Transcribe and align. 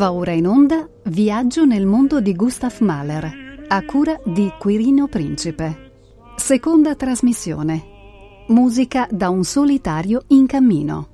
Va 0.00 0.12
ora 0.12 0.32
in 0.32 0.46
onda 0.46 0.88
Viaggio 1.04 1.66
nel 1.66 1.84
mondo 1.84 2.22
di 2.22 2.34
Gustav 2.34 2.74
Mahler, 2.80 3.66
a 3.68 3.84
cura 3.84 4.18
di 4.24 4.50
Quirino 4.58 5.08
Principe. 5.08 5.90
Seconda 6.36 6.94
trasmissione. 6.94 7.84
Musica 8.48 9.06
da 9.10 9.28
un 9.28 9.44
solitario 9.44 10.22
in 10.28 10.46
cammino. 10.46 11.08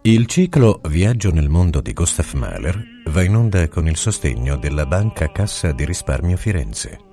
Il 0.00 0.24
ciclo 0.24 0.80
Viaggio 0.88 1.30
nel 1.32 1.50
mondo 1.50 1.82
di 1.82 1.92
Gustav 1.92 2.32
Mahler 2.32 2.82
va 3.10 3.22
in 3.22 3.36
onda 3.36 3.68
con 3.68 3.86
il 3.86 3.98
sostegno 3.98 4.56
della 4.56 4.86
Banca 4.86 5.30
Cassa 5.30 5.72
di 5.72 5.84
Risparmio 5.84 6.38
Firenze. 6.38 7.09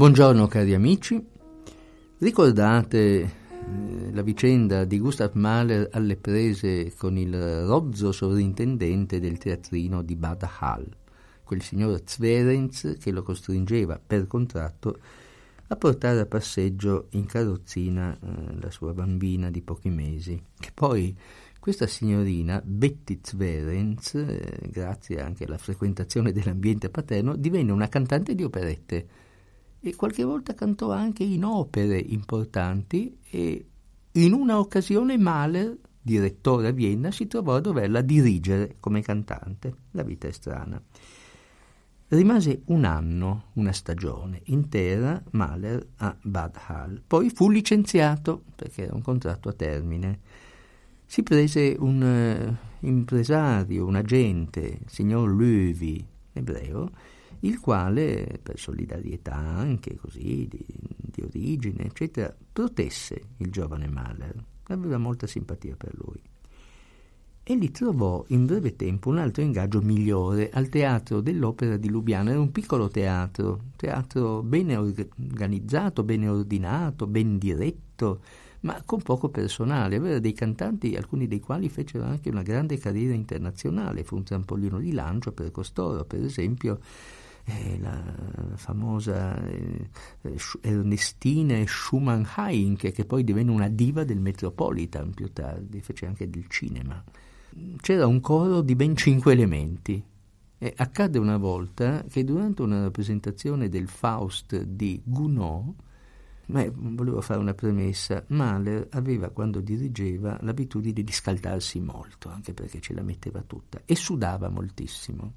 Buongiorno 0.00 0.46
cari 0.46 0.72
amici, 0.72 1.22
ricordate 2.20 3.20
eh, 3.20 3.30
la 4.12 4.22
vicenda 4.22 4.86
di 4.86 4.98
Gustav 4.98 5.34
Mahler 5.34 5.90
alle 5.92 6.16
prese 6.16 6.94
con 6.96 7.18
il 7.18 7.66
rozzo 7.66 8.10
sovrintendente 8.10 9.20
del 9.20 9.36
teatrino 9.36 10.00
di 10.00 10.16
Bad 10.16 10.48
Hall, 10.60 10.86
quel 11.44 11.60
signor 11.60 12.00
Zverenz 12.02 12.96
che 12.98 13.10
lo 13.10 13.22
costringeva 13.22 14.00
per 14.04 14.26
contratto 14.26 15.00
a 15.66 15.76
portare 15.76 16.20
a 16.20 16.26
passeggio 16.26 17.08
in 17.10 17.26
carrozzina 17.26 18.18
eh, 18.18 18.58
la 18.58 18.70
sua 18.70 18.94
bambina 18.94 19.50
di 19.50 19.60
pochi 19.60 19.90
mesi, 19.90 20.42
che 20.58 20.70
poi 20.72 21.14
questa 21.58 21.86
signorina, 21.86 22.62
Betty 22.64 23.20
Zverenz, 23.22 24.14
eh, 24.14 24.60
grazie 24.70 25.20
anche 25.20 25.44
alla 25.44 25.58
frequentazione 25.58 26.32
dell'ambiente 26.32 26.88
paterno, 26.88 27.36
divenne 27.36 27.70
una 27.70 27.90
cantante 27.90 28.34
di 28.34 28.42
operette 28.42 29.28
e 29.80 29.96
qualche 29.96 30.24
volta 30.24 30.54
cantò 30.54 30.92
anche 30.92 31.24
in 31.24 31.44
opere 31.44 31.98
importanti 31.98 33.16
e 33.30 33.64
in 34.12 34.32
una 34.32 34.58
occasione 34.58 35.16
Mahler, 35.16 35.76
direttore 36.02 36.68
a 36.68 36.72
Vienna, 36.72 37.10
si 37.10 37.26
trovò 37.26 37.56
a 37.56 37.60
doverla 37.60 38.00
dirigere 38.00 38.76
come 38.80 39.02
cantante. 39.02 39.74
La 39.92 40.02
vita 40.02 40.28
è 40.28 40.32
strana. 40.32 40.80
Rimase 42.08 42.62
un 42.66 42.84
anno, 42.84 43.44
una 43.52 43.72
stagione 43.72 44.40
intera, 44.46 45.22
Mahler 45.30 45.86
a 45.98 46.16
Bad 46.20 46.56
Hall. 46.66 47.00
Poi 47.06 47.30
fu 47.30 47.48
licenziato 47.48 48.42
perché 48.56 48.82
era 48.82 48.94
un 48.94 49.02
contratto 49.02 49.48
a 49.48 49.52
termine. 49.52 50.18
Si 51.06 51.22
prese 51.22 51.76
un 51.78 52.02
uh, 52.02 52.86
impresario, 52.86 53.86
un 53.86 53.94
agente, 53.94 54.60
il 54.60 54.88
signor 54.88 55.30
Löwy, 55.30 56.04
ebreo, 56.32 56.90
il 57.40 57.58
quale, 57.58 58.38
per 58.42 58.58
solidarietà 58.58 59.34
anche 59.34 59.96
così, 59.96 60.46
di, 60.48 60.64
di 60.66 61.22
origine, 61.22 61.84
eccetera, 61.84 62.34
protesse 62.52 63.22
il 63.38 63.50
giovane 63.50 63.88
Mahler, 63.88 64.44
aveva 64.64 64.98
molta 64.98 65.26
simpatia 65.26 65.74
per 65.76 65.92
lui. 65.94 66.20
E 67.42 67.56
gli 67.56 67.70
trovò 67.70 68.22
in 68.28 68.46
breve 68.46 68.76
tempo 68.76 69.08
un 69.08 69.18
altro 69.18 69.42
ingaggio 69.42 69.80
migliore 69.80 70.50
al 70.50 70.68
teatro 70.68 71.20
dell'Opera 71.20 71.76
di 71.78 71.88
Lubiana. 71.88 72.30
Era 72.30 72.38
un 72.38 72.52
piccolo 72.52 72.88
teatro, 72.88 73.62
teatro 73.74 74.42
bene 74.42 74.76
organizzato, 74.76 76.04
bene 76.04 76.28
ordinato, 76.28 77.06
ben 77.06 77.38
diretto, 77.38 78.20
ma 78.60 78.80
con 78.84 79.00
poco 79.02 79.30
personale. 79.30 79.96
Aveva 79.96 80.20
dei 80.20 80.34
cantanti, 80.34 80.94
alcuni 80.94 81.26
dei 81.26 81.40
quali 81.40 81.68
fecero 81.68 82.04
anche 82.04 82.28
una 82.28 82.42
grande 82.42 82.78
carriera 82.78 83.14
internazionale. 83.14 84.04
Fu 84.04 84.16
un 84.16 84.22
trampolino 84.22 84.78
di 84.78 84.92
lancio 84.92 85.32
per 85.32 85.50
costoro, 85.50 86.04
per 86.04 86.22
esempio 86.22 86.78
eh, 87.44 87.78
la 87.78 88.02
famosa 88.56 89.42
eh, 89.44 89.88
Ernestina 90.60 91.62
Schumann-Heinke, 91.66 92.92
che 92.92 93.04
poi 93.04 93.24
divenne 93.24 93.50
una 93.50 93.68
diva 93.68 94.04
del 94.04 94.20
Metropolitan 94.20 95.12
più 95.12 95.32
tardi, 95.32 95.80
fece 95.80 96.06
anche 96.06 96.28
del 96.28 96.46
cinema. 96.48 97.02
C'era 97.80 98.06
un 98.06 98.20
coro 98.20 98.60
di 98.60 98.74
ben 98.74 98.96
cinque 98.96 99.32
elementi. 99.32 100.02
E 100.62 100.74
accadde 100.76 101.18
una 101.18 101.38
volta 101.38 102.04
che 102.04 102.22
durante 102.22 102.60
una 102.60 102.82
rappresentazione 102.82 103.70
del 103.70 103.88
Faust 103.88 104.60
di 104.60 105.00
Gounod, 105.02 105.72
ma 106.46 106.66
volevo 106.70 107.22
fare 107.22 107.40
una 107.40 107.54
premessa, 107.54 108.24
Mahler 108.26 108.88
aveva 108.90 109.30
quando 109.30 109.60
dirigeva 109.60 110.36
l'abitudine 110.42 111.02
di 111.02 111.12
scaldarsi 111.12 111.80
molto, 111.80 112.28
anche 112.28 112.52
perché 112.52 112.78
ce 112.80 112.92
la 112.92 113.02
metteva 113.02 113.40
tutta, 113.40 113.80
e 113.86 113.96
sudava 113.96 114.50
moltissimo 114.50 115.32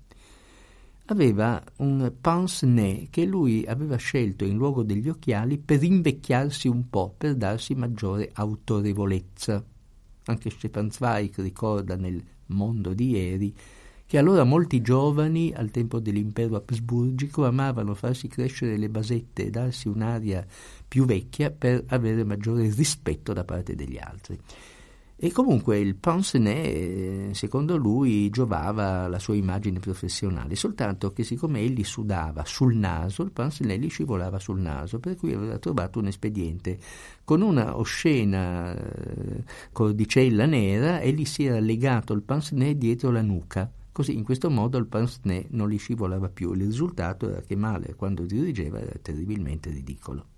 aveva 1.05 1.61
un 1.77 2.13
pince-nez 2.19 3.07
che 3.09 3.25
lui 3.25 3.65
aveva 3.65 3.97
scelto 3.97 4.45
in 4.45 4.55
luogo 4.55 4.83
degli 4.83 5.09
occhiali 5.09 5.57
per 5.57 5.83
invecchiarsi 5.83 6.67
un 6.67 6.89
po', 6.89 7.13
per 7.17 7.35
darsi 7.35 7.75
maggiore 7.75 8.29
autorevolezza. 8.33 9.63
Anche 10.25 10.49
Stefan 10.49 10.89
Zweig 10.89 11.41
ricorda 11.41 11.95
nel 11.95 12.23
mondo 12.47 12.93
di 12.93 13.09
ieri 13.09 13.53
che 14.05 14.17
allora 14.17 14.43
molti 14.43 14.81
giovani, 14.81 15.53
al 15.55 15.71
tempo 15.71 15.99
dell'impero 15.99 16.55
habsburgico, 16.57 17.45
amavano 17.45 17.95
farsi 17.95 18.27
crescere 18.27 18.77
le 18.77 18.89
basette 18.89 19.45
e 19.45 19.49
darsi 19.49 19.87
un'aria 19.87 20.45
più 20.87 21.05
vecchia 21.05 21.49
per 21.49 21.83
avere 21.87 22.23
maggiore 22.23 22.69
rispetto 22.69 23.33
da 23.33 23.43
parte 23.43 23.75
degli 23.75 23.97
altri. 23.97 24.39
E 25.23 25.31
comunque 25.31 25.79
il 25.79 25.95
pince-nez, 25.95 27.37
secondo 27.37 27.77
lui, 27.77 28.29
giovava 28.29 29.03
alla 29.03 29.19
sua 29.19 29.35
immagine 29.35 29.79
professionale, 29.79 30.53
soltanto 30.57 31.13
che 31.13 31.23
siccome 31.23 31.61
egli 31.61 31.85
sudava 31.85 32.43
sul 32.43 32.75
naso, 32.75 33.21
il 33.21 33.31
pince-nez 33.31 33.79
gli 33.79 33.89
scivolava 33.89 34.37
sul 34.37 34.59
naso, 34.59 34.99
per 34.99 35.15
cui 35.15 35.31
aveva 35.31 35.57
trovato 35.59 35.99
un 35.99 36.07
espediente. 36.07 36.77
Con 37.23 37.41
una 37.41 37.77
oscena 37.77 38.75
eh, 38.75 39.45
cordicella 39.71 40.45
nera, 40.45 40.99
egli 40.99 41.23
si 41.23 41.45
era 41.45 41.61
legato 41.61 42.11
il 42.11 42.21
pince-nez 42.21 42.75
dietro 42.75 43.09
la 43.09 43.21
nuca. 43.21 43.71
Così 43.93 44.17
in 44.17 44.25
questo 44.25 44.49
modo 44.49 44.77
il 44.77 44.87
pince-nez 44.87 45.45
non 45.51 45.69
gli 45.69 45.77
scivolava 45.77 46.27
più. 46.27 46.51
Il 46.51 46.65
risultato 46.65 47.29
era 47.29 47.39
che 47.39 47.55
Mahler, 47.55 47.95
quando 47.95 48.25
dirigeva, 48.25 48.81
era 48.81 48.99
terribilmente 49.01 49.69
ridicolo. 49.69 50.32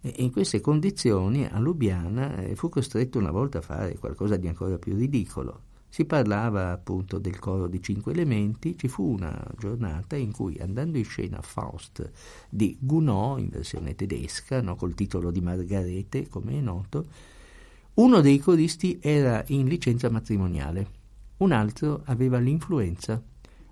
E 0.00 0.14
in 0.18 0.30
queste 0.30 0.60
condizioni 0.60 1.44
a 1.44 1.58
Lubiana 1.58 2.36
eh, 2.36 2.54
fu 2.54 2.68
costretto 2.68 3.18
una 3.18 3.32
volta 3.32 3.58
a 3.58 3.62
fare 3.62 3.96
qualcosa 3.98 4.36
di 4.36 4.46
ancora 4.46 4.78
più 4.78 4.94
ridicolo. 4.94 5.62
Si 5.88 6.04
parlava 6.04 6.70
appunto 6.70 7.18
del 7.18 7.38
coro 7.38 7.66
di 7.66 7.82
cinque 7.82 8.12
elementi, 8.12 8.76
ci 8.76 8.88
fu 8.88 9.10
una 9.10 9.42
giornata 9.58 10.16
in 10.16 10.32
cui 10.32 10.58
andando 10.58 10.98
in 10.98 11.04
scena 11.04 11.40
Faust 11.40 12.10
di 12.48 12.76
Gounod 12.78 13.38
in 13.40 13.48
versione 13.48 13.94
tedesca, 13.94 14.60
no, 14.60 14.76
col 14.76 14.94
titolo 14.94 15.30
di 15.30 15.40
Margarete, 15.40 16.28
come 16.28 16.52
è 16.52 16.60
noto, 16.60 17.06
uno 17.94 18.20
dei 18.20 18.38
coristi 18.38 18.98
era 19.00 19.42
in 19.48 19.66
licenza 19.66 20.10
matrimoniale, 20.10 20.86
un 21.38 21.52
altro 21.52 22.02
aveva 22.04 22.38
l'influenza 22.38 23.20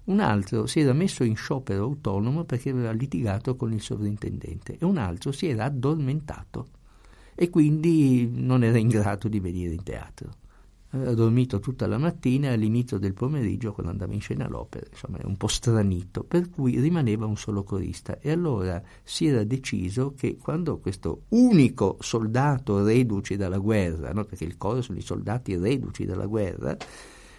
un 0.07 0.21
altro 0.21 0.67
si 0.67 0.81
era 0.81 0.93
messo 0.93 1.25
in 1.25 1.37
sciopero 1.37 1.85
autonomo 1.85 2.45
perché 2.45 2.71
aveva 2.71 2.93
litigato 2.93 3.57
con 3.57 3.73
il 3.73 3.81
sovrintendente 3.81 4.77
e 4.79 4.85
un 4.85 4.99
altro 4.99 5.33
si 5.33 5.47
era 5.47 5.65
addormentato 5.65 6.69
e 7.35 7.51
quindi 7.51 8.29
non 8.33 8.65
era 8.65 8.79
in 8.79 8.89
grado 8.89 9.29
di 9.29 9.41
venire 9.41 9.75
in 9.75 9.83
teatro. 9.83 10.31
Aveva 10.91 11.13
dormito 11.13 11.61
tutta 11.61 11.87
la 11.87 11.99
mattina 11.99 12.49
e 12.49 12.53
all'inizio 12.53 12.97
del 12.97 13.13
pomeriggio, 13.13 13.73
quando 13.73 13.93
andava 13.93 14.15
in 14.15 14.21
scena 14.21 14.49
l'opera, 14.49 14.87
insomma, 14.91 15.19
era 15.19 15.29
un 15.29 15.37
po' 15.37 15.49
stranito, 15.49 16.23
per 16.23 16.49
cui 16.49 16.81
rimaneva 16.81 17.27
un 17.27 17.37
solo 17.37 17.65
corista. 17.65 18.19
E 18.21 18.31
allora 18.31 18.83
si 19.03 19.27
era 19.27 19.45
deciso 19.45 20.15
che 20.17 20.39
quando 20.39 20.79
questo 20.79 21.25
unico 21.31 21.99
soldato 22.01 22.83
reduce 22.83 23.37
dalla 23.37 23.59
guerra, 23.59 24.13
no? 24.13 24.25
perché 24.25 24.45
il 24.45 24.57
coro 24.57 24.81
sono 24.81 24.97
i 24.97 25.03
soldati 25.03 25.57
reduci 25.59 26.07
dalla 26.07 26.27
guerra, 26.27 26.75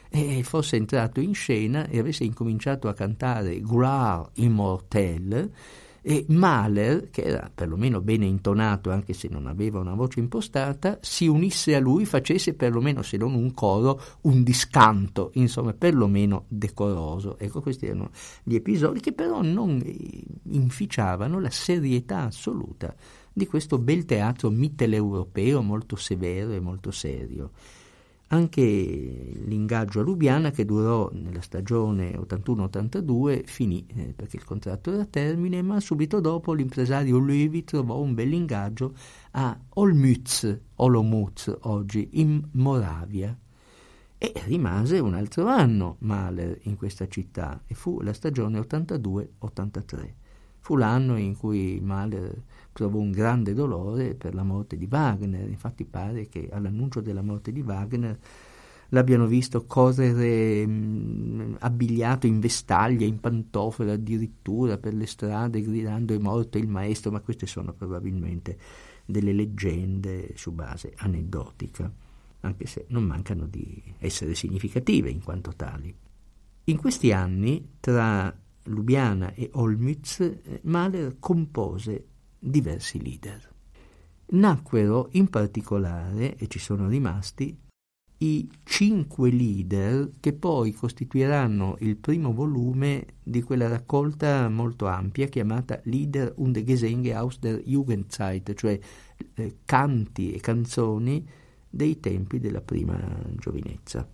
e 0.10 0.42
fosse 0.44 0.76
entrato 0.76 1.20
in 1.20 1.34
scena 1.34 1.88
e 1.88 2.00
avesse 2.00 2.24
incominciato 2.24 2.88
a 2.88 2.94
cantare 2.94 3.60
Gloire 3.62 4.30
immortelle 4.36 5.52
e 6.10 6.24
Mahler, 6.30 7.10
che 7.10 7.24
era 7.24 7.52
perlomeno 7.54 8.00
bene 8.00 8.26
intonato 8.26 8.92
anche 8.92 9.12
se 9.12 9.28
non 9.28 9.46
aveva 9.46 9.82
una 9.82 9.94
voce 9.94 10.22
impostata, 10.22 11.00
si 11.02 11.28
unisse 11.28 11.76
a 11.76 11.82
lui, 11.82 12.06
facesse 12.06 12.54
perlomeno 12.54 13.02
se 13.02 13.18
non 13.18 13.34
un 13.34 13.54
coro, 13.54 14.02
un 14.22 14.42
discanto, 14.42 15.32
insomma 15.34 15.74
perlomeno 15.74 16.46
decoroso. 16.48 17.38
Ecco, 17.38 17.60
questi 17.60 17.88
erano 17.88 18.12
gli 18.44 18.56
episodi 18.56 19.02
che 19.02 19.12
però 19.12 19.42
non 19.42 19.84
inficiavano 20.52 21.42
la 21.42 21.50
serietà 21.50 22.20
assoluta 22.20 22.96
di 23.34 23.46
questo 23.46 23.78
bel 23.78 24.06
teatro 24.06 24.50
mitteleuropeo 24.50 25.62
molto 25.62 25.98
severo 25.98 26.54
e 26.54 26.62
molto 26.62 26.90
serio. 26.92 27.52
Anche 28.30 28.62
l'ingaggio 28.62 30.02
a 30.02 30.04
Lubiana, 30.04 30.52
che 30.52 30.66
durò 30.66 31.10
nella 31.14 31.40
stagione 31.40 32.12
81-82, 32.18 33.46
finì 33.46 33.86
eh, 33.96 34.14
perché 34.14 34.36
il 34.36 34.44
contratto 34.44 34.92
era 34.92 35.04
a 35.04 35.06
termine, 35.06 35.62
ma 35.62 35.80
subito 35.80 36.20
dopo 36.20 36.52
l'impresario 36.52 37.20
Levi 37.20 37.64
trovò 37.64 38.00
un 38.02 38.14
bel 38.14 38.34
ingaggio 38.34 38.94
a 39.32 39.58
Olmütz, 39.76 40.60
Olomouc 40.76 41.58
oggi, 41.62 42.10
in 42.14 42.46
Moravia. 42.52 43.38
E 44.18 44.34
rimase 44.46 45.00
un 45.00 45.14
altro 45.14 45.46
anno 45.46 45.96
Mahler 46.00 46.60
in 46.64 46.76
questa 46.76 47.08
città 47.08 47.62
e 47.66 47.76
fu 47.76 48.02
la 48.02 48.14
stagione 48.14 48.60
82-83. 48.60 50.14
Fu 50.60 50.76
l'anno 50.76 51.16
in 51.18 51.38
cui 51.38 51.80
Mahler 51.82 52.44
provò 52.78 53.00
un 53.00 53.10
grande 53.10 53.56
dolore 53.56 54.14
per 54.14 54.36
la 54.36 54.44
morte 54.44 54.78
di 54.78 54.88
Wagner. 54.88 55.50
Infatti 55.50 55.84
pare 55.84 56.28
che 56.28 56.48
all'annuncio 56.52 57.02
della 57.02 57.24
morte 57.24 57.52
di 57.52 57.62
Wagner 57.62 58.20
l'abbiano 58.90 59.26
visto 59.26 59.66
correre 59.66 60.64
mh, 60.64 61.56
abbigliato 61.62 62.28
in 62.28 62.40
vestaglia, 62.40 63.08
in 63.08 63.20
pantofole 63.20 63.94
addirittura 63.94 64.78
per 64.78 64.94
le 64.94 65.08
strade 65.08 65.64
gridando 65.64 66.14
è 66.14 66.20
morto 66.20 66.60
il 66.60 66.68
maestro, 66.68 67.10
ma 67.10 67.20
queste 67.22 67.48
sono 67.48 67.74
probabilmente 67.74 68.56
delle 69.04 69.34
leggende 69.34 70.34
su 70.36 70.52
base 70.52 70.94
aneddotica 70.98 71.92
anche 72.42 72.68
se 72.68 72.86
non 72.90 73.04
mancano 73.04 73.48
di 73.48 73.82
essere 73.98 74.36
significative 74.36 75.10
in 75.10 75.24
quanto 75.24 75.52
tali. 75.56 75.94
In 76.66 76.78
questi 76.78 77.12
anni, 77.12 77.72
tra 77.80 78.32
Lubiana 78.66 79.34
e 79.34 79.50
Olmütz, 79.54 80.20
eh, 80.20 80.60
Mahler 80.62 81.16
compose 81.18 82.06
diversi 82.40 83.02
lieder. 83.02 83.54
Nacquero 84.30 85.10
in 85.12 85.30
particolare, 85.30 86.36
e 86.36 86.48
ci 86.48 86.60
sono 86.60 86.88
rimasti, 86.88 87.58
i 88.20 88.50
cinque 88.64 89.30
leader 89.30 90.14
che 90.20 90.34
poi 90.34 90.74
costituiranno 90.74 91.76
il 91.82 91.98
primo 91.98 92.34
volume 92.34 93.06
di 93.22 93.44
quella 93.44 93.68
raccolta 93.68 94.50
molto 94.50 94.88
ampia 94.88 95.28
chiamata 95.28 95.80
Lieder 95.84 96.34
und 96.38 96.60
Gesänge 96.64 97.14
aus 97.14 97.38
der 97.38 97.62
Jugendzeit, 97.64 98.56
cioè 98.56 98.80
eh, 99.36 99.58
canti 99.66 100.32
e 100.32 100.40
canzoni 100.40 101.28
dei 101.70 102.00
tempi 102.00 102.40
della 102.40 102.62
prima 102.62 103.00
giovinezza. 103.36 104.10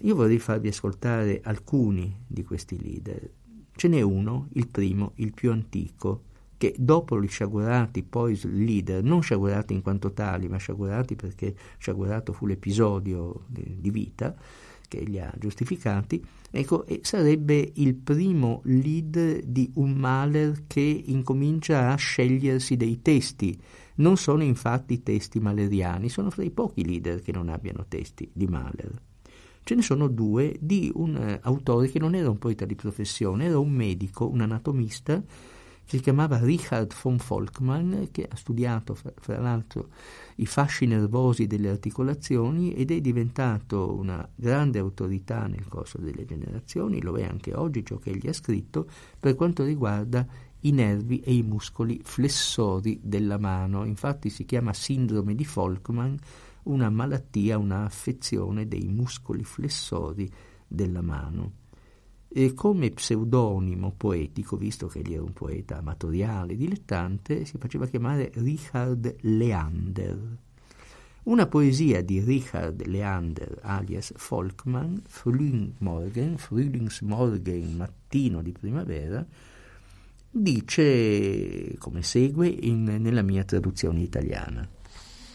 Io 0.00 0.14
vorrei 0.14 0.38
farvi 0.38 0.68
ascoltare 0.68 1.40
alcuni 1.42 2.24
di 2.26 2.44
questi 2.44 2.80
leader. 2.80 3.30
Ce 3.72 3.88
n'è 3.88 4.00
uno, 4.00 4.48
il 4.52 4.68
primo, 4.68 5.12
il 5.16 5.34
più 5.34 5.50
antico, 5.50 6.27
che 6.58 6.74
dopo 6.76 7.22
gli 7.22 7.28
sciagurati 7.28 8.02
poi 8.02 8.38
leader, 8.42 9.02
non 9.02 9.22
sciagurati 9.22 9.72
in 9.72 9.80
quanto 9.80 10.12
tali, 10.12 10.48
ma 10.48 10.58
sciagurati 10.58 11.14
perché 11.14 11.54
sciagurato 11.78 12.32
fu 12.32 12.46
l'episodio 12.46 13.44
di, 13.46 13.90
vita 13.90 14.34
che 14.88 15.00
li 15.00 15.20
ha 15.20 15.32
giustificati, 15.38 16.22
ecco, 16.50 16.84
sarebbe 17.02 17.72
il 17.76 17.94
primo 17.94 18.60
lead 18.64 19.42
di 19.44 19.70
un 19.74 19.92
Mahler 19.92 20.64
che 20.66 21.02
incomincia 21.06 21.92
a 21.92 21.96
scegliersi 21.96 22.76
dei 22.76 23.00
testi, 23.02 23.56
non 23.96 24.16
sono 24.16 24.42
infatti 24.42 25.02
testi 25.02 25.38
maleriani, 25.40 26.08
sono 26.08 26.30
fra 26.30 26.42
i 26.42 26.50
pochi 26.50 26.84
leader 26.84 27.22
che 27.22 27.32
non 27.32 27.48
abbiano 27.48 27.84
testi 27.86 28.28
di 28.32 28.46
Mahler. 28.46 29.00
Ce 29.62 29.74
ne 29.74 29.82
sono 29.82 30.08
due 30.08 30.56
di 30.58 30.90
un 30.94 31.14
uh, 31.14 31.46
autore 31.46 31.90
che 31.90 31.98
non 31.98 32.14
era 32.14 32.30
un 32.30 32.38
poeta 32.38 32.64
di 32.64 32.74
professione, 32.74 33.44
era 33.44 33.58
un 33.58 33.70
medico, 33.70 34.26
un 34.26 34.40
anatomista, 34.40 35.22
si 35.88 36.00
chiamava 36.00 36.38
Richard 36.38 36.92
von 37.02 37.16
Volkmann, 37.16 38.04
che 38.10 38.28
ha 38.30 38.36
studiato 38.36 38.94
fra, 38.94 39.10
fra 39.16 39.40
l'altro 39.40 39.88
i 40.36 40.44
fasci 40.44 40.84
nervosi 40.84 41.46
delle 41.46 41.70
articolazioni 41.70 42.74
ed 42.74 42.90
è 42.90 43.00
diventato 43.00 43.94
una 43.94 44.28
grande 44.34 44.78
autorità 44.80 45.46
nel 45.46 45.66
corso 45.66 45.96
delle 45.96 46.26
generazioni, 46.26 47.00
lo 47.00 47.16
è 47.16 47.24
anche 47.24 47.54
oggi 47.54 47.86
ciò 47.86 47.96
che 47.96 48.10
egli 48.10 48.28
ha 48.28 48.34
scritto, 48.34 48.86
per 49.18 49.34
quanto 49.34 49.64
riguarda 49.64 50.26
i 50.60 50.72
nervi 50.72 51.20
e 51.20 51.32
i 51.32 51.42
muscoli 51.42 52.00
flessori 52.04 53.00
della 53.02 53.38
mano. 53.38 53.86
Infatti 53.86 54.28
si 54.28 54.44
chiama 54.44 54.74
sindrome 54.74 55.34
di 55.34 55.46
Folkman 55.46 56.18
una 56.64 56.90
malattia, 56.90 57.56
una 57.56 57.84
affezione 57.84 58.68
dei 58.68 58.88
muscoli 58.88 59.42
flessori 59.42 60.30
della 60.66 61.00
mano. 61.00 61.66
E 62.30 62.52
come 62.52 62.90
pseudonimo 62.90 63.94
poetico, 63.96 64.56
visto 64.56 64.86
che 64.86 64.98
egli 64.98 65.14
era 65.14 65.22
un 65.22 65.32
poeta 65.32 65.78
amatoriale, 65.78 66.56
dilettante, 66.56 67.46
si 67.46 67.56
faceva 67.58 67.86
chiamare 67.86 68.30
Richard 68.34 69.16
Leander. 69.20 70.36
Una 71.24 71.46
poesia 71.46 72.02
di 72.02 72.20
Richard 72.20 72.86
Leander 72.86 73.58
alias 73.62 74.12
Folkman, 74.16 75.02
Frühlingmorgen, 75.06 76.36
Frühlingsmorgen, 76.38 77.76
mattino 77.76 78.40
di 78.42 78.52
primavera, 78.52 79.26
dice 80.30 81.74
come 81.78 82.02
segue 82.02 82.46
in, 82.48 82.84
nella 82.84 83.22
mia 83.22 83.44
traduzione 83.44 84.00
italiana. 84.00 84.68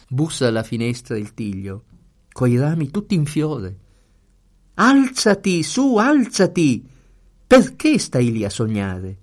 Bussa 0.08 0.48
alla 0.48 0.62
finestra 0.62 1.16
il 1.16 1.34
tiglio, 1.34 1.84
coi 2.32 2.56
rami 2.56 2.90
tutti 2.90 3.14
in 3.14 3.26
fiore. 3.26 3.78
Alzati, 4.76 5.62
su, 5.62 5.96
alzati! 5.96 6.84
Perché 7.46 7.96
stai 7.98 8.32
lì 8.32 8.44
a 8.44 8.50
sognare? 8.50 9.18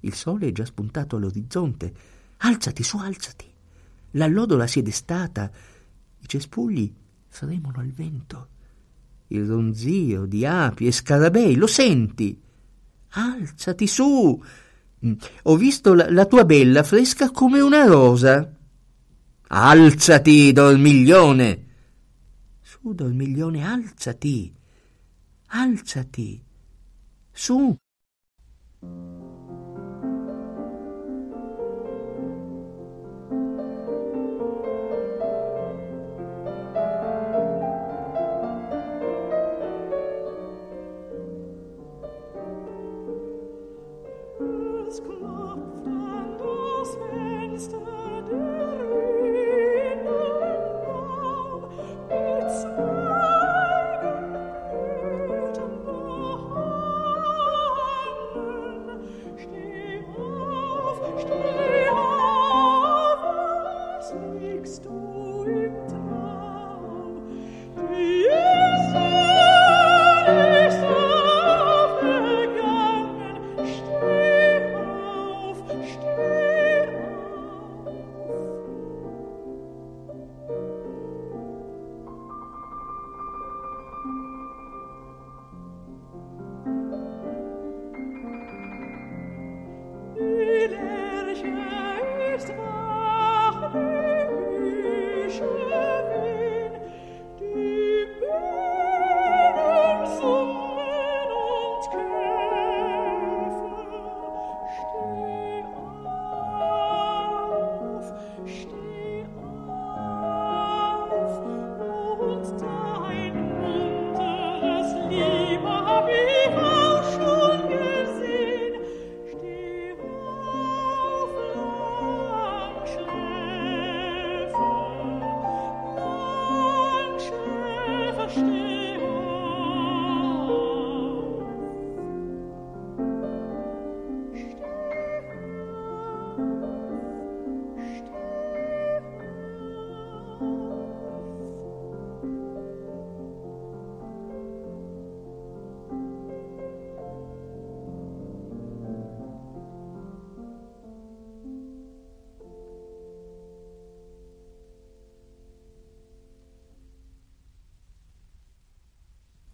Il 0.00 0.12
sole 0.12 0.48
è 0.48 0.52
già 0.52 0.66
spuntato 0.66 1.16
all'orizzonte. 1.16 1.94
Alzati, 2.38 2.82
su, 2.82 2.98
alzati! 2.98 3.46
L'allodola 4.12 4.66
si 4.66 4.80
è 4.80 4.82
destata, 4.82 5.50
i 6.18 6.28
cespugli 6.28 6.92
fremono 7.28 7.78
al 7.78 7.88
vento. 7.88 8.48
Il 9.28 9.46
ronzio 9.46 10.26
di 10.26 10.44
api 10.44 10.86
e 10.86 10.92
scarabei, 10.92 11.54
lo 11.54 11.66
senti? 11.66 12.38
Alzati, 13.10 13.86
su! 13.86 14.44
Ho 15.44 15.56
visto 15.56 15.94
la, 15.94 16.10
la 16.10 16.26
tua 16.26 16.44
bella 16.44 16.82
fresca 16.82 17.30
come 17.30 17.60
una 17.60 17.86
rosa. 17.86 18.54
Alzati, 19.48 20.52
dormiglione! 20.52 21.66
Su, 22.60 22.92
dormiglione, 22.92 23.64
alzati! 23.64 24.58
Alzati! 25.52 26.40
Su! 27.32 27.76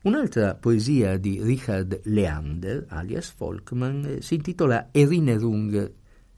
Un'altra 0.06 0.54
poesia 0.54 1.16
di 1.16 1.42
Richard 1.42 2.02
Leander, 2.04 2.84
alias 2.90 3.28
Folkman, 3.30 4.18
si 4.20 4.36
intitola 4.36 4.90
Erinnerung, 4.92 5.94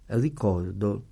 ricordo, 0.06 1.07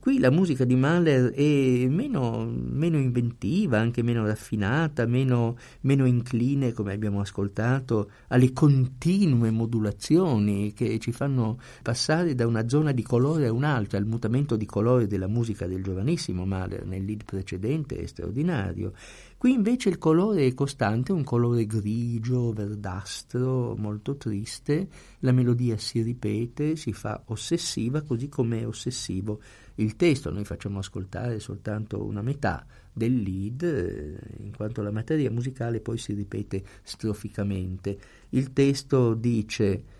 qui 0.00 0.18
la 0.18 0.30
musica 0.30 0.64
di 0.64 0.74
Mahler 0.76 1.32
è 1.32 1.86
meno, 1.88 2.44
meno 2.44 2.98
inventiva, 2.98 3.78
anche 3.78 4.02
meno 4.02 4.26
raffinata, 4.26 5.06
meno, 5.06 5.56
meno, 5.82 6.04
incline, 6.06 6.72
come 6.72 6.92
abbiamo 6.92 7.20
ascoltato, 7.20 8.10
alle 8.28 8.52
continue 8.52 9.50
modulazioni 9.50 10.72
che 10.72 10.98
ci 10.98 11.12
fanno 11.12 11.58
passare 11.82 12.34
da 12.34 12.46
una 12.46 12.68
zona 12.68 12.92
di 12.92 13.02
colore 13.02 13.46
a 13.46 13.52
un'altra. 13.52 13.98
Il 13.98 14.06
mutamento 14.06 14.56
di 14.56 14.66
colore 14.66 15.06
della 15.06 15.28
musica 15.28 15.66
del 15.66 15.82
giovanissimo 15.82 16.44
Mahler 16.44 16.84
nel 16.84 17.04
lead 17.04 17.24
precedente 17.24 17.96
è 17.96 18.06
straordinario. 18.06 18.92
Qui 19.38 19.52
invece 19.52 19.88
il 19.88 19.98
colore 19.98 20.46
è 20.46 20.54
costante, 20.54 21.12
un 21.12 21.22
colore 21.22 21.64
grigio, 21.64 22.52
verdastro, 22.52 23.76
molto 23.76 24.16
triste, 24.16 24.88
la 25.20 25.30
melodia 25.30 25.78
si 25.78 26.02
ripete, 26.02 26.74
si 26.74 26.92
fa 26.92 27.22
ossessiva, 27.26 28.02
così 28.02 28.28
come 28.28 28.60
è 28.60 28.66
ossessivo 28.66 29.40
il 29.78 29.96
testo. 29.96 30.30
Noi 30.30 30.44
facciamo 30.44 30.78
ascoltare 30.78 31.40
soltanto 31.40 32.04
una 32.04 32.22
metà 32.22 32.64
del 32.92 33.16
lead, 33.16 33.62
eh, 33.62 34.18
in 34.42 34.54
quanto 34.54 34.82
la 34.82 34.90
materia 34.90 35.30
musicale 35.30 35.80
poi 35.80 35.98
si 35.98 36.12
ripete 36.14 36.62
stroficamente. 36.82 37.98
Il 38.30 38.52
testo 38.52 39.14
dice 39.14 39.96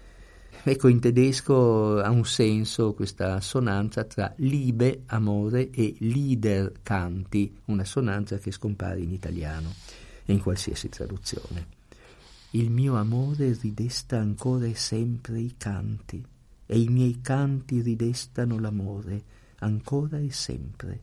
Ecco, 0.63 0.89
in 0.89 0.99
tedesco 0.99 1.99
ha 1.99 2.11
un 2.11 2.25
senso 2.25 2.93
questa 2.93 3.35
assonanza 3.35 4.05
tra 4.05 4.33
liebe, 4.39 5.03
amore, 5.07 5.71
e 5.71 5.95
lieder, 5.99 6.73
canti, 6.83 7.55
una 7.67 7.83
assonanza 7.83 8.39
che 8.39 8.51
scompare 8.51 9.01
in 9.01 9.13
italiano 9.13 9.73
e 10.25 10.33
in 10.33 10.41
qualsiasi 10.41 10.89
traduzione. 10.89 11.77
Il 12.53 12.71
mio 12.71 12.97
amore 12.97 13.57
ridesta 13.61 14.19
ancora 14.19 14.67
e 14.67 14.75
sempre 14.75 15.39
i 15.39 15.55
canti, 15.57 16.25
e 16.67 16.79
i 16.79 16.89
miei 16.89 17.21
canti 17.23 17.81
ridestano 17.81 18.59
l'amore, 18.59 19.23
ancora 19.59 20.19
e 20.19 20.31
sempre. 20.31 21.01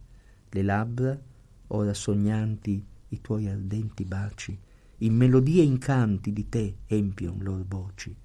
Le 0.50 0.62
labbra, 0.62 1.19
ora 1.67 1.93
sognanti 1.93 2.83
i 3.09 3.21
tuoi 3.21 3.47
ardenti 3.47 4.05
baci, 4.05 4.57
in 5.00 5.15
melodie 5.15 5.62
e 5.62 5.65
in 5.65 5.77
canti 5.77 6.31
di 6.31 6.47
te 6.50 6.75
empion 6.88 7.38
lor 7.41 7.65
voci 7.65 8.15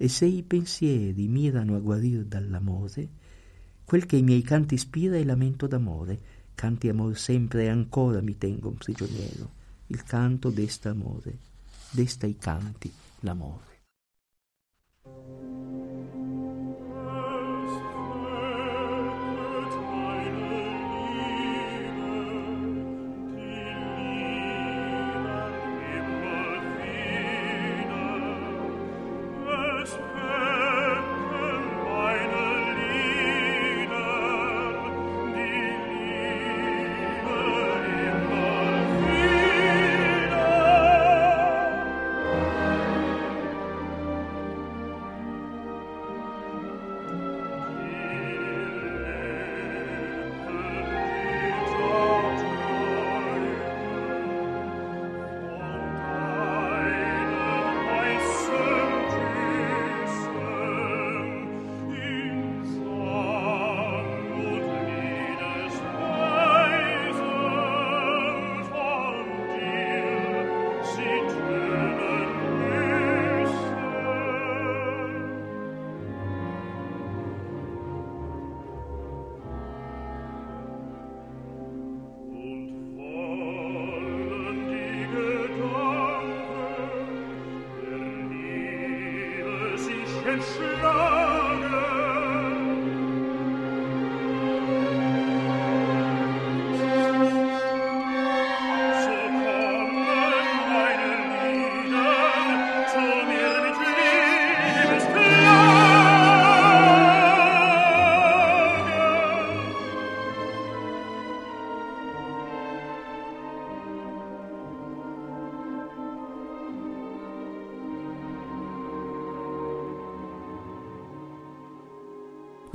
e 0.00 0.08
se 0.08 0.26
i 0.26 0.44
pensieri 0.44 1.26
mirano 1.26 1.74
a 1.74 1.80
guarir 1.80 2.24
dall'amore, 2.24 3.08
quel 3.84 4.06
che 4.06 4.16
i 4.16 4.22
miei 4.22 4.42
canti 4.42 4.74
ispira 4.74 5.16
è 5.16 5.24
lamento 5.24 5.66
d'amore, 5.66 6.20
canti 6.54 6.88
amor 6.88 7.18
sempre 7.18 7.64
e 7.64 7.68
ancora 7.68 8.22
mi 8.22 8.38
tengo 8.38 8.68
un 8.68 8.76
prigioniero, 8.76 9.50
il 9.88 10.04
canto 10.04 10.50
desta 10.50 10.90
amore, 10.90 11.36
desta 11.90 12.26
i 12.26 12.36
canti 12.38 12.92
l'amore. 13.20 13.77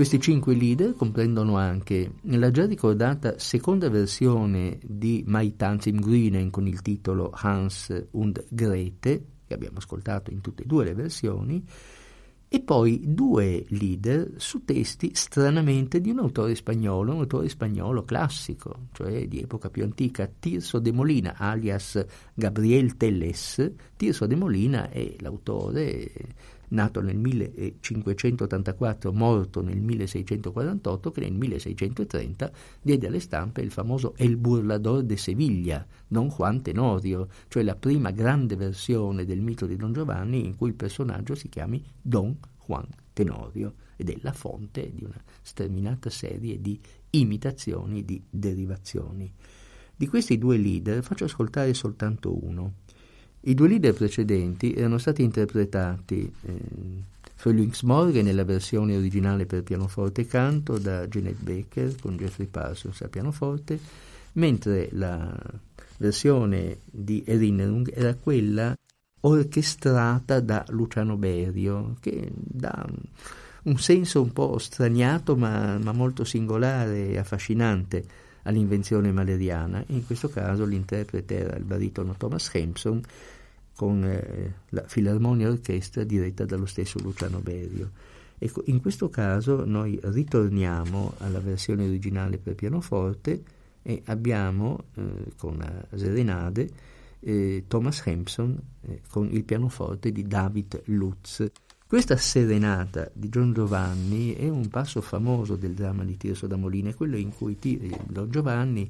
Questi 0.03 0.19
cinque 0.19 0.53
leader 0.53 0.95
comprendono 0.95 1.55
anche 1.55 2.15
la 2.23 2.51
già 2.51 2.65
ricordata 2.65 3.39
seconda 3.39 3.89
versione 3.89 4.77
di 4.83 5.23
My 5.25 5.55
Tanz 5.55 5.89
Grünen 5.89 6.49
con 6.49 6.67
il 6.67 6.81
titolo 6.81 7.31
Hans 7.33 8.07
und 8.11 8.43
Grete, 8.49 9.25
che 9.47 9.53
abbiamo 9.53 9.77
ascoltato 9.77 10.29
in 10.29 10.41
tutte 10.41 10.63
e 10.63 10.65
due 10.65 10.83
le 10.83 10.93
versioni, 10.93 11.65
e 12.49 12.59
poi 12.59 13.13
due 13.13 13.63
leader 13.69 14.33
su 14.35 14.65
testi 14.65 15.11
stranamente 15.13 16.01
di 16.01 16.09
un 16.09 16.19
autore 16.19 16.53
spagnolo, 16.53 17.13
un 17.13 17.19
autore 17.21 17.47
spagnolo 17.47 18.03
classico, 18.03 18.87
cioè 18.91 19.25
di 19.29 19.39
epoca 19.39 19.69
più 19.69 19.83
antica, 19.83 20.29
Tirso 20.37 20.79
de 20.79 20.91
Molina, 20.91 21.35
alias 21.37 22.05
Gabriel 22.33 22.97
Telles. 22.97 23.71
Tirso 23.95 24.25
de 24.25 24.35
Molina 24.35 24.89
è 24.89 25.15
l'autore 25.19 26.11
nato 26.73 27.01
nel 27.01 27.17
1584, 27.17 29.13
morto 29.13 29.61
nel 29.61 29.81
1648, 29.81 31.11
che 31.11 31.21
nel 31.21 31.33
1630 31.33 32.51
diede 32.81 33.07
alle 33.07 33.19
stampe 33.19 33.61
il 33.61 33.71
famoso 33.71 34.13
El 34.17 34.37
Burlador 34.37 35.03
de 35.03 35.17
Sevilla, 35.17 35.85
Don 36.07 36.27
Juan 36.27 36.61
Tenorio, 36.61 37.29
cioè 37.47 37.63
la 37.63 37.75
prima 37.75 38.11
grande 38.11 38.55
versione 38.55 39.25
del 39.25 39.41
mito 39.41 39.65
di 39.65 39.75
Don 39.75 39.93
Giovanni 39.93 40.45
in 40.45 40.55
cui 40.55 40.69
il 40.69 40.75
personaggio 40.75 41.35
si 41.35 41.49
chiami 41.49 41.83
Don 42.01 42.37
Juan 42.65 42.87
Tenorio 43.13 43.75
ed 43.95 44.09
è 44.09 44.17
la 44.21 44.33
fonte 44.33 44.91
di 44.93 45.03
una 45.03 45.21
sterminata 45.41 46.09
serie 46.09 46.59
di 46.59 46.79
imitazioni, 47.11 48.03
di 48.03 48.21
derivazioni. 48.29 49.31
Di 49.95 50.07
questi 50.07 50.37
due 50.39 50.57
leader 50.57 51.03
faccio 51.03 51.25
ascoltare 51.25 51.73
soltanto 51.75 52.43
uno, 52.43 52.73
i 53.45 53.53
due 53.53 53.67
leader 53.67 53.93
precedenti 53.93 54.73
erano 54.73 54.97
stati 54.97 55.23
interpretati 55.23 56.31
eh, 56.43 56.51
Frühlingsmorgen 57.35 58.23
nella 58.23 58.45
versione 58.45 58.95
originale 58.95 59.45
per 59.45 59.63
pianoforte 59.63 60.21
e 60.21 60.27
canto 60.27 60.77
da 60.77 61.05
Janet 61.07 61.41
Baker 61.41 61.93
con 61.99 62.15
Jeffrey 62.15 62.47
Parsons 62.47 63.01
a 63.01 63.09
pianoforte, 63.09 63.77
mentre 64.33 64.87
la 64.93 65.35
versione 65.97 66.77
di 66.85 67.21
Erinnerung 67.25 67.91
era 67.93 68.15
quella 68.15 68.73
orchestrata 69.19 70.39
da 70.39 70.63
Luciano 70.69 71.17
Berio, 71.17 71.97
che 71.99 72.31
dà 72.33 72.85
un 73.63 73.77
senso 73.77 74.21
un 74.21 74.31
po' 74.31 74.57
straniato 74.57 75.35
ma, 75.35 75.77
ma 75.79 75.91
molto 75.91 76.23
singolare 76.23 77.09
e 77.09 77.17
affascinante 77.17 78.22
all'invenzione 78.43 79.11
maleriana. 79.11 79.83
In 79.87 80.05
questo 80.05 80.29
caso 80.29 80.65
l'interprete 80.65 81.39
era 81.39 81.55
il 81.55 81.63
baritono 81.63 82.15
Thomas 82.17 82.49
Hampson 82.53 83.01
con 83.75 84.03
eh, 84.03 84.53
la 84.69 84.83
Filarmonia 84.87 85.49
Orchestra 85.49 86.03
diretta 86.03 86.45
dallo 86.45 86.65
stesso 86.65 86.99
Luciano 86.99 87.39
Berio. 87.39 87.91
Ecco, 88.37 88.63
in 88.65 88.81
questo 88.81 89.09
caso 89.09 89.63
noi 89.65 89.99
ritorniamo 90.01 91.13
alla 91.19 91.39
versione 91.39 91.85
originale 91.85 92.37
per 92.37 92.55
pianoforte 92.55 93.41
e 93.81 94.01
abbiamo 94.05 94.85
eh, 94.95 95.33
con 95.37 95.57
la 95.57 95.97
Serenade 95.97 96.69
eh, 97.19 97.63
Thomas 97.67 98.03
Hampson 98.05 98.59
eh, 98.81 99.01
con 99.09 99.29
il 99.31 99.43
pianoforte 99.43 100.11
di 100.11 100.23
David 100.23 100.81
Lutz. 100.85 101.49
Questa 101.93 102.17
serenata 102.17 103.07
di 103.13 103.29
Don 103.29 103.53
Giovanni 103.53 104.33
è 104.33 104.49
un 104.49 104.67
passo 104.67 104.99
famoso 104.99 105.55
del 105.55 105.75
dramma 105.75 106.03
di 106.03 106.17
Tirso 106.17 106.47
da 106.47 106.55
Molina, 106.55 106.89
è 106.89 106.95
quello 106.95 107.17
in 107.17 107.29
cui 107.29 107.55
Don 108.07 108.31
Giovanni 108.31 108.89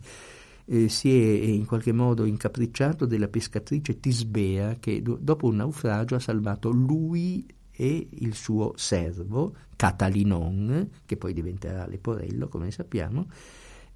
eh, 0.64 0.88
si 0.88 1.10
è 1.10 1.44
in 1.44 1.66
qualche 1.66 1.92
modo 1.92 2.24
incapricciato 2.24 3.06
della 3.06 3.28
pescatrice 3.28 4.00
Tisbea 4.00 4.78
che 4.80 5.02
do, 5.02 5.18
dopo 5.20 5.48
un 5.48 5.58
naufragio 5.58 6.16
ha 6.16 6.20
salvato 6.20 6.70
lui 6.70 7.46
e 7.74 8.08
il 8.10 8.36
suo 8.36 8.72
servo 8.78 9.54
Catalinon, 9.76 10.90
che 11.06 11.18
poi 11.18 11.34
diventerà 11.34 11.86
Leporello, 11.86 12.48
come 12.48 12.72
sappiamo, 12.72 13.28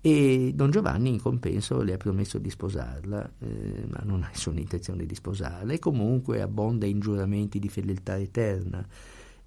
e 0.08 0.54
Don 0.56 0.72
Giovanni 0.72 1.10
in 1.10 1.20
compenso 1.20 1.82
le 1.82 1.92
ha 1.92 1.98
promesso 1.98 2.38
di 2.38 2.50
sposarla, 2.50 3.30
eh, 3.40 3.88
ma 3.90 4.00
non 4.06 4.24
ha 4.24 4.30
nessuna 4.30 4.62
intenzione 4.62 5.06
di 5.06 5.14
sposarla 5.14 5.74
e 5.74 5.80
comunque 5.80 6.42
abbonda 6.42 6.86
in 6.86 7.02
giuramenti 7.02 7.60
di 7.60 7.68
fedeltà 7.68 8.18
eterna 8.18 8.88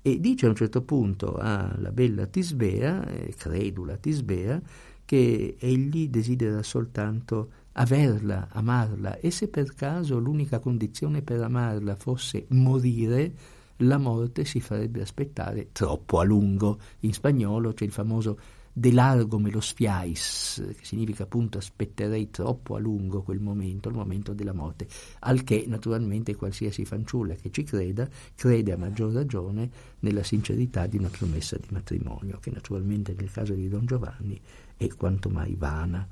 e 0.03 0.21
dice 0.21 0.45
a 0.45 0.51
un 0.51 0.57
certo 0.57 0.83
punto 0.83 1.37
alla 1.37 1.91
bella 1.93 2.27
Tisbea, 2.27 3.07
eh, 3.07 3.35
credula 3.39 3.97
Tisbea, 3.97 4.61
che 5.07 5.57
egli 5.59 6.11
desidera 6.11 6.63
soltanto 6.63 7.53
averla, 7.73 8.49
amarla 8.51 9.17
e 9.17 9.31
se 9.31 9.49
per 9.49 9.73
caso 9.73 10.19
l'unica 10.19 10.59
condizione 10.59 11.23
per 11.23 11.41
amarla 11.41 11.95
fosse 11.95 12.45
morire, 12.49 13.33
la 13.79 13.97
morte 13.97 14.45
si 14.45 14.61
farebbe 14.61 15.01
aspettare 15.01 15.69
troppo 15.73 16.19
a 16.19 16.23
lungo. 16.23 16.79
In 17.01 17.15
spagnolo 17.15 17.73
c'è 17.73 17.85
il 17.85 17.93
famoso 17.93 18.39
de 18.81 18.93
largo 18.93 19.39
me 19.39 19.51
lo 19.51 19.61
sfiais, 19.61 20.73
che 20.75 20.85
significa 20.87 21.25
appunto 21.25 21.59
aspetterei 21.59 22.31
troppo 22.31 22.77
a 22.77 22.79
lungo 22.79 23.21
quel 23.21 23.39
momento, 23.39 23.91
il 23.91 23.95
momento 23.95 24.33
della 24.33 24.55
morte, 24.55 24.89
al 25.19 25.45
che 25.45 25.67
naturalmente 25.69 26.35
qualsiasi 26.35 26.87
fanciulla 26.87 27.35
che 27.35 27.51
ci 27.51 27.63
creda 27.63 28.09
crede 28.35 28.73
a 28.73 28.79
maggior 28.79 29.13
ragione 29.13 29.71
nella 29.99 30.23
sincerità 30.23 30.87
di 30.87 30.97
una 30.97 31.11
promessa 31.11 31.59
di 31.59 31.67
matrimonio, 31.73 32.39
che 32.39 32.51
naturalmente 32.51 33.13
nel 33.13 33.31
caso 33.31 33.53
di 33.53 33.69
Don 33.69 33.85
Giovanni 33.85 34.41
è 34.79 34.89
quanto 34.95 35.29
mai 35.29 35.57
vana. 35.57 36.09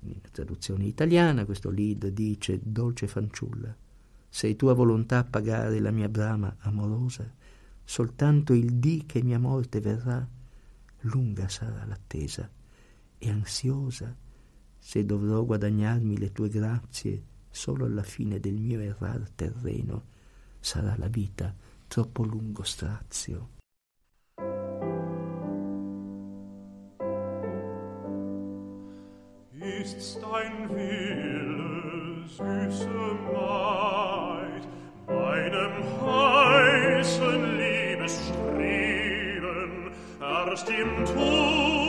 In 0.00 0.20
traduzione 0.30 0.84
italiana 0.84 1.46
questo 1.46 1.70
lead 1.70 2.08
dice 2.08 2.60
dolce 2.62 3.06
fanciulla, 3.06 3.74
sei 4.28 4.54
tua 4.54 4.74
volontà 4.74 5.24
pagare 5.24 5.80
la 5.80 5.90
mia 5.90 6.10
brama 6.10 6.56
amorosa, 6.58 7.26
soltanto 7.82 8.52
il 8.52 8.74
dì 8.74 9.04
che 9.06 9.22
mia 9.22 9.38
morte 9.38 9.80
verrà 9.80 10.28
lunga 11.02 11.48
sarà 11.48 11.84
l'attesa 11.84 12.50
e 13.18 13.30
ansiosa 13.30 14.14
se 14.78 15.04
dovrò 15.04 15.44
guadagnarmi 15.44 16.18
le 16.18 16.32
tue 16.32 16.48
grazie 16.48 17.22
solo 17.50 17.84
alla 17.84 18.02
fine 18.02 18.40
del 18.40 18.58
mio 18.58 18.80
errar 18.80 19.30
terreno 19.30 20.06
sarà 20.58 20.94
la 20.96 21.08
vita 21.08 21.54
troppo 21.86 22.22
lungo 22.22 22.62
strazio. 22.62 23.50
Ist's 29.52 30.18
dein 30.20 30.68
Wille, 30.70 32.26
süße 32.28 32.88
Maid, 33.32 34.64
meinem 35.06 35.74
heißen 36.00 37.60
erst 37.60 38.32
im 40.68 41.04
Tode 41.04 41.81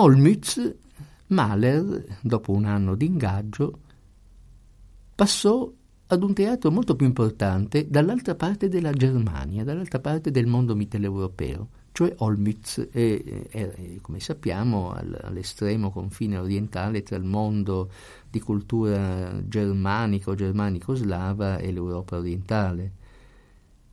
Olmütz, 0.00 0.58
Mahler, 1.26 2.18
dopo 2.22 2.52
un 2.52 2.64
anno 2.64 2.94
di 2.94 3.04
ingaggio, 3.04 3.78
passò 5.14 5.70
ad 6.06 6.22
un 6.22 6.32
teatro 6.32 6.70
molto 6.70 6.96
più 6.96 7.04
importante 7.04 7.86
dall'altra 7.86 8.34
parte 8.34 8.68
della 8.68 8.92
Germania, 8.92 9.62
dall'altra 9.62 10.00
parte 10.00 10.30
del 10.30 10.46
mondo 10.46 10.74
mitteleuropeo, 10.74 11.68
cioè 11.92 12.14
Olmütz 12.16 12.88
è, 12.90 13.46
è 13.50 13.98
come 14.00 14.20
sappiamo 14.20 14.92
all'estremo 14.92 15.90
confine 15.90 16.38
orientale 16.38 17.02
tra 17.02 17.16
il 17.16 17.24
mondo 17.24 17.90
di 18.30 18.40
cultura 18.40 19.38
germanica 19.46 20.30
o 20.30 20.34
germanico-slava 20.34 21.58
e 21.58 21.70
l'Europa 21.72 22.16
orientale 22.16 22.92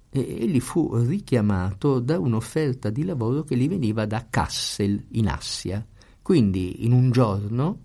e 0.10 0.22
egli 0.22 0.62
fu 0.62 0.96
richiamato 0.96 2.00
da 2.00 2.18
un'offerta 2.18 2.90
di 2.90 3.04
lavoro 3.04 3.44
che 3.44 3.58
gli 3.58 3.68
veniva 3.68 4.06
da 4.06 4.26
Kassel 4.30 5.04
in 5.12 5.28
Assia. 5.28 5.86
Quindi 6.28 6.84
in 6.84 6.92
un 6.92 7.10
giorno 7.10 7.80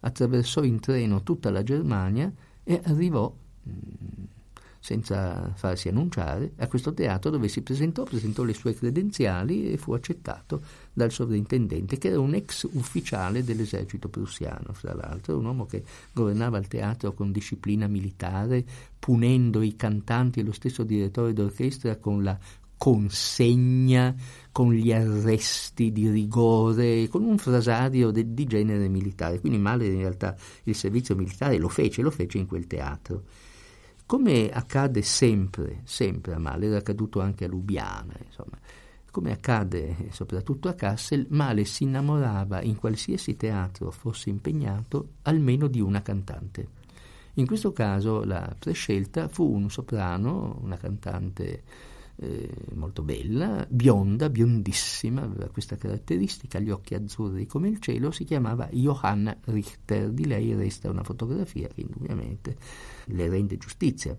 attraversò 0.00 0.62
in 0.62 0.80
treno 0.80 1.22
tutta 1.22 1.48
la 1.48 1.62
Germania 1.62 2.30
e 2.62 2.82
arrivò 2.84 3.34
senza 4.80 5.50
farsi 5.54 5.88
annunciare, 5.88 6.52
a 6.58 6.66
questo 6.66 6.92
teatro 6.92 7.30
dove 7.30 7.48
si 7.48 7.62
presentò, 7.62 8.02
presentò 8.02 8.42
le 8.42 8.52
sue 8.52 8.74
credenziali 8.74 9.72
e 9.72 9.78
fu 9.78 9.94
accettato 9.94 10.60
dal 10.92 11.10
sovrintendente, 11.10 11.96
che 11.96 12.08
era 12.08 12.20
un 12.20 12.34
ex 12.34 12.68
ufficiale 12.70 13.42
dell'esercito 13.42 14.10
prussiano, 14.10 14.74
fra 14.74 14.92
l'altro, 14.92 15.38
un 15.38 15.46
uomo 15.46 15.64
che 15.64 15.82
governava 16.12 16.58
il 16.58 16.68
teatro 16.68 17.14
con 17.14 17.32
disciplina 17.32 17.86
militare, 17.86 18.62
punendo 18.98 19.62
i 19.62 19.74
cantanti 19.74 20.40
e 20.40 20.42
lo 20.42 20.52
stesso 20.52 20.82
direttore 20.82 21.32
d'orchestra 21.32 21.96
con 21.96 22.22
la 22.22 22.38
consegna, 22.76 24.14
con 24.52 24.72
gli 24.72 24.92
arresti 24.92 25.92
di 25.92 26.08
rigore, 26.08 27.08
con 27.08 27.24
un 27.24 27.38
frasario 27.38 28.10
de, 28.10 28.32
di 28.32 28.46
genere 28.46 28.88
militare. 28.88 29.40
Quindi 29.40 29.58
Mahler 29.58 29.92
in 29.92 29.98
realtà 29.98 30.36
il 30.64 30.74
servizio 30.74 31.14
militare 31.14 31.58
lo 31.58 31.68
fece, 31.68 32.02
lo 32.02 32.10
fece 32.10 32.38
in 32.38 32.46
quel 32.46 32.66
teatro. 32.66 33.24
Come 34.06 34.50
accade 34.50 35.02
sempre, 35.02 35.80
sempre 35.84 36.34
a 36.34 36.38
Mahler, 36.38 36.68
era 36.68 36.78
accaduto 36.78 37.20
anche 37.20 37.44
a 37.44 37.48
Lubiana, 37.48 38.14
insomma, 38.24 38.56
come 39.10 39.32
accade 39.32 40.08
soprattutto 40.10 40.68
a 40.68 40.74
Kassel, 40.74 41.26
Mahler 41.30 41.66
si 41.66 41.84
innamorava 41.84 42.62
in 42.62 42.76
qualsiasi 42.76 43.34
teatro 43.36 43.90
fosse 43.90 44.28
impegnato 44.28 45.14
almeno 45.22 45.68
di 45.68 45.80
una 45.80 46.02
cantante. 46.02 46.68
In 47.34 47.46
questo 47.46 47.72
caso 47.72 48.24
la 48.24 48.54
prescelta 48.58 49.28
fu 49.28 49.50
un 49.50 49.70
soprano, 49.70 50.58
una 50.62 50.76
cantante 50.76 51.62
eh, 52.18 52.48
molto 52.74 53.02
bella, 53.02 53.66
bionda, 53.68 54.30
biondissima, 54.30 55.22
aveva 55.22 55.48
questa 55.48 55.76
caratteristica, 55.76 56.58
gli 56.58 56.70
occhi 56.70 56.94
azzurri 56.94 57.46
come 57.46 57.68
il 57.68 57.78
cielo, 57.78 58.10
si 58.10 58.24
chiamava 58.24 58.68
Johanna 58.72 59.36
Richter. 59.44 60.10
Di 60.10 60.26
lei 60.26 60.54
resta 60.54 60.90
una 60.90 61.04
fotografia 61.04 61.68
che 61.68 61.82
indubbiamente 61.82 62.56
le 63.06 63.28
rende 63.28 63.58
giustizia. 63.58 64.16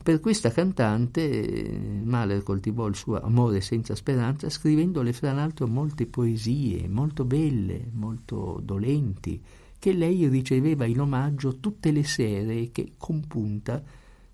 Per 0.00 0.20
questa 0.20 0.50
cantante 0.50 2.00
Mahler 2.02 2.42
coltivò 2.42 2.86
il 2.86 2.94
suo 2.94 3.20
amore 3.20 3.60
senza 3.60 3.94
speranza 3.94 4.48
scrivendole 4.48 5.12
fra 5.12 5.32
l'altro 5.32 5.66
molte 5.66 6.06
poesie, 6.06 6.88
molto 6.88 7.24
belle, 7.24 7.90
molto 7.92 8.60
dolenti, 8.64 9.42
che 9.78 9.92
lei 9.92 10.26
riceveva 10.28 10.86
in 10.86 11.00
omaggio 11.00 11.58
tutte 11.58 11.90
le 11.90 12.04
sere 12.04 12.70
che 12.70 12.94
con 12.96 13.26
punta 13.26 13.82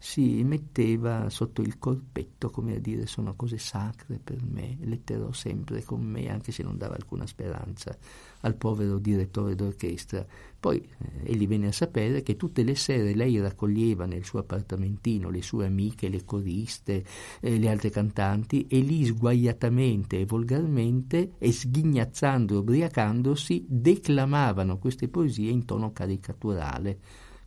si 0.04 0.44
metteva 0.44 1.30
sotto 1.30 1.62
il 1.62 1.78
corpetto 1.78 2.50
come 2.50 2.76
a 2.76 2.78
dire 2.78 3.06
sono 3.06 3.34
cose 3.34 3.56
sacre 3.56 4.20
per 4.22 4.36
me, 4.46 4.76
le 4.82 5.02
terrò 5.02 5.32
sempre 5.32 5.82
con 5.82 6.02
me 6.02 6.28
anche 6.28 6.52
se 6.52 6.62
non 6.62 6.76
dava 6.76 6.94
alcuna 6.94 7.26
speranza 7.26 7.96
al 8.40 8.54
povero 8.54 8.98
direttore 8.98 9.54
d'orchestra. 9.54 10.26
Poi 10.60 10.76
eh, 10.78 11.32
egli 11.32 11.48
venne 11.48 11.68
a 11.68 11.72
sapere 11.72 12.22
che 12.22 12.36
tutte 12.36 12.62
le 12.62 12.74
sere 12.74 13.14
lei 13.14 13.40
raccoglieva 13.40 14.04
nel 14.04 14.26
suo 14.26 14.40
appartamentino 14.40 15.30
le 15.30 15.40
sue 15.40 15.64
amiche, 15.64 16.10
le 16.10 16.22
coriste, 16.26 17.02
eh, 17.40 17.58
le 17.58 17.70
altre 17.70 17.88
cantanti 17.88 18.66
e 18.66 18.80
lì 18.80 19.06
sguaiatamente 19.06 20.20
e 20.20 20.26
volgarmente 20.26 21.32
e 21.38 21.50
sghignazzando 21.50 22.52
e 22.52 22.58
ubriacandosi 22.58 23.64
declamavano 23.66 24.76
queste 24.76 25.08
poesie 25.08 25.50
in 25.50 25.64
tono 25.64 25.92
caricaturale 25.92 26.98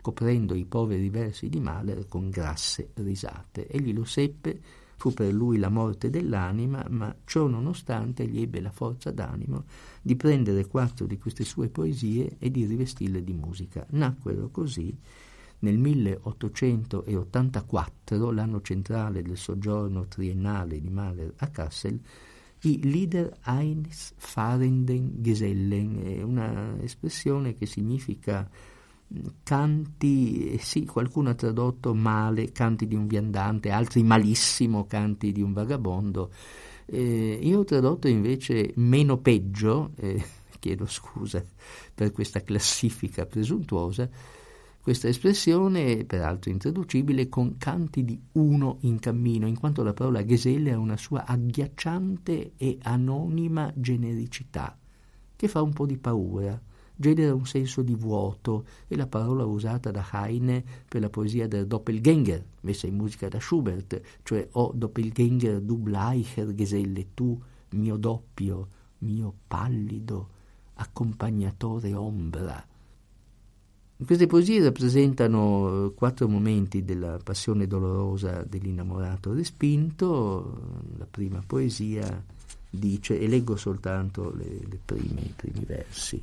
coprendo 0.08 0.56
i 0.56 0.64
poveri 0.64 1.10
versi 1.10 1.50
di 1.50 1.60
Mahler 1.60 2.08
con 2.08 2.30
grasse 2.30 2.92
risate. 2.94 3.68
Egli 3.68 3.94
lo 3.94 4.06
seppe, 4.06 4.58
fu 4.96 5.12
per 5.12 5.34
lui 5.34 5.58
la 5.58 5.68
morte 5.68 6.10
dell'anima, 6.10 6.86
ma 6.88 7.14
ciò 7.26 7.48
nonostante 7.48 8.24
egli 8.24 8.40
ebbe 8.40 8.62
la 8.62 8.72
forza 8.72 9.12
d'animo 9.12 9.66
di 10.02 10.16
prendere 10.16 10.66
quattro 10.66 11.08
di 11.08 11.18
queste 11.18 11.44
sue 11.44 11.68
poesie 11.68 12.38
e 12.40 12.50
di 12.50 12.64
rivestirle 12.64 13.22
di 13.22 13.34
musica. 13.34 13.86
Nacquero 13.90 14.50
così 14.50 14.98
nel 15.60 15.78
1884, 15.78 18.32
l'anno 18.32 18.62
centrale 18.62 19.22
del 19.22 19.36
soggiorno 19.36 20.08
triennale 20.08 20.80
di 20.80 20.90
Mahler 20.90 21.34
a 21.36 21.50
Kassel, 21.50 22.00
i 22.62 22.80
Lieder 22.82 23.38
eines 23.44 24.14
fahrenden 24.16 25.22
Gesellen, 25.22 26.22
una 26.24 26.82
espressione 26.82 27.56
che 27.56 27.66
significa 27.66 28.50
canti, 29.44 30.52
eh, 30.54 30.58
sì, 30.60 30.86
qualcuno 30.86 31.30
ha 31.30 31.34
tradotto 31.34 31.94
male, 31.94 32.52
canti 32.52 32.88
di 32.88 32.96
un 32.96 33.08
viandante, 33.08 33.70
altri 33.70 34.04
malissimo, 34.04 34.86
canti 34.86 35.32
di 35.32 35.42
un 35.42 35.54
vagabondo. 35.54 36.32
Eh, 36.86 37.40
io 37.42 37.60
ho 37.60 37.64
tradotto 37.64 38.08
invece 38.08 38.72
meno 38.76 39.18
peggio, 39.18 39.92
eh, 39.96 40.24
chiedo 40.60 40.86
scusa 40.86 41.44
per 41.94 42.12
questa 42.12 42.42
classifica 42.42 43.26
presuntuosa, 43.26 44.10
questa 44.82 45.10
espressione, 45.10 46.06
peraltro 46.06 46.50
intraducibile, 46.50 47.28
con 47.28 47.58
canti 47.58 48.06
di 48.06 48.20
uno 48.34 48.78
in 48.82 49.00
cammino, 49.00 49.48
in 49.48 49.58
quanto 49.60 49.84
la 49.84 49.94
parola 49.94 50.24
Geselle 50.24 50.72
ha 50.72 50.78
una 50.78 50.96
sua 50.96 51.26
agghiacciante 51.26 52.54
e 52.56 52.78
anonima 52.84 53.72
genericità, 53.76 54.78
che 55.36 55.48
fa 55.50 55.62
un 55.62 55.74
po' 55.74 55.86
di 55.86 55.98
paura 55.98 56.62
genera 56.98 57.34
un 57.34 57.46
senso 57.46 57.84
di 57.84 57.96
vuoto, 57.96 58.66
è 58.88 58.96
la 58.96 59.08
parola 59.08 59.46
usata 59.46 59.92
da 59.92 60.06
Heine 60.12 60.64
per 60.88 61.02
la 61.02 61.10
poesia 61.10 61.48
del 61.48 61.68
Doppelgänger, 61.68 62.44
messa 62.62 62.88
in 62.88 62.96
musica 62.96 63.28
da 63.30 63.40
Schubert, 63.40 64.02
cioè 64.24 64.48
o 64.54 64.72
Doppelgänger 64.74 65.62
du 65.62 65.78
bleicher 65.78 66.54
Geselle, 66.54 67.14
tu 67.14 67.40
mio 67.70 67.98
doppio, 67.98 68.68
mio 69.00 69.34
pallido, 69.48 70.30
accompagnatore 70.74 71.94
ombra. 71.94 72.66
Queste 74.04 74.28
poesie 74.28 74.64
rappresentano 74.64 75.86
eh, 75.86 75.94
quattro 75.94 76.28
momenti 76.28 76.84
della 76.84 77.20
passione 77.24 77.66
dolorosa 77.66 78.44
dell'innamorato 78.44 79.34
respinto. 79.34 80.86
La 80.98 81.08
prima 81.10 81.42
poesia 81.46 82.24
dice, 82.70 83.20
e 83.20 83.28
leggo 83.28 83.56
soltanto 83.56 84.32
le, 84.36 84.60
le 84.68 84.80
prime, 84.84 85.22
i 85.22 85.34
primi 85.36 85.66
versi 85.66 86.22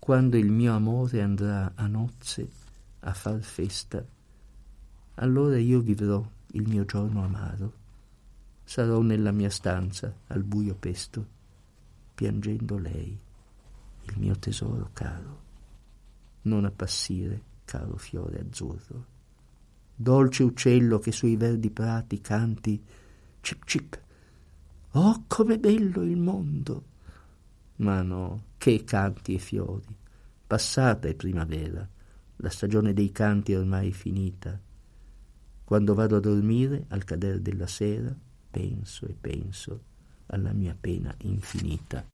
quando 0.00 0.38
il 0.38 0.50
mio 0.50 0.74
amore 0.74 1.20
andrà 1.20 1.72
a 1.74 1.86
nozze 1.86 2.48
a 3.00 3.12
far 3.12 3.40
festa, 3.42 4.02
allora 5.16 5.58
io 5.58 5.80
vivrò 5.80 6.26
il 6.52 6.66
mio 6.66 6.86
giorno 6.86 7.22
amaro. 7.22 7.72
Sarò 8.64 9.02
nella 9.02 9.30
mia 9.30 9.50
stanza 9.50 10.12
al 10.28 10.42
buio 10.42 10.74
pesto, 10.74 11.26
piangendo 12.14 12.78
lei, 12.78 13.16
il 14.04 14.14
mio 14.16 14.38
tesoro 14.38 14.88
caro. 14.94 15.48
Non 16.42 16.64
appassire, 16.64 17.42
caro 17.66 17.98
fiore 17.98 18.40
azzurro. 18.40 19.04
Dolce 19.94 20.42
uccello 20.42 20.98
che 20.98 21.12
sui 21.12 21.36
verdi 21.36 21.70
prati 21.70 22.22
canti 22.22 22.82
cip 23.42 23.64
cip. 23.66 24.00
Oh, 24.92 25.24
com'è 25.26 25.58
bello 25.58 26.02
il 26.02 26.16
mondo! 26.16 26.84
Ma 27.76 28.00
no, 28.00 28.42
che 28.60 28.84
canti 28.84 29.36
e 29.36 29.38
fiori. 29.38 29.96
Passata 30.46 31.08
è 31.08 31.14
primavera, 31.14 31.88
la 32.36 32.50
stagione 32.50 32.92
dei 32.92 33.10
canti 33.10 33.52
è 33.52 33.58
ormai 33.58 33.90
finita. 33.90 34.60
Quando 35.64 35.94
vado 35.94 36.16
a 36.16 36.20
dormire, 36.20 36.84
al 36.88 37.04
cader 37.04 37.40
della 37.40 37.66
sera, 37.66 38.14
penso 38.50 39.06
e 39.06 39.16
penso 39.18 39.84
alla 40.26 40.52
mia 40.52 40.76
pena 40.78 41.14
infinita. 41.22 42.06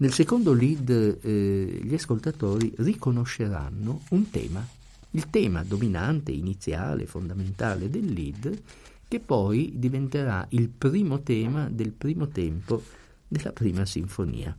Nel 0.00 0.14
secondo 0.14 0.54
lead 0.54 1.18
eh, 1.20 1.80
gli 1.82 1.92
ascoltatori 1.92 2.72
riconosceranno 2.78 4.04
un 4.10 4.30
tema, 4.30 4.66
il 5.10 5.28
tema 5.28 5.62
dominante, 5.62 6.32
iniziale, 6.32 7.04
fondamentale 7.04 7.90
del 7.90 8.10
lead, 8.10 8.62
che 9.06 9.20
poi 9.20 9.74
diventerà 9.74 10.46
il 10.52 10.70
primo 10.70 11.20
tema 11.20 11.68
del 11.68 11.92
primo 11.92 12.28
tempo 12.28 12.82
della 13.28 13.52
prima 13.52 13.84
sinfonia, 13.84 14.56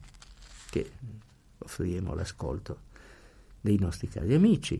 che 0.69 0.91
offriremo 1.57 2.11
all'ascolto 2.11 2.81
dei 3.59 3.79
nostri 3.79 4.09
cari 4.09 4.35
amici. 4.35 4.79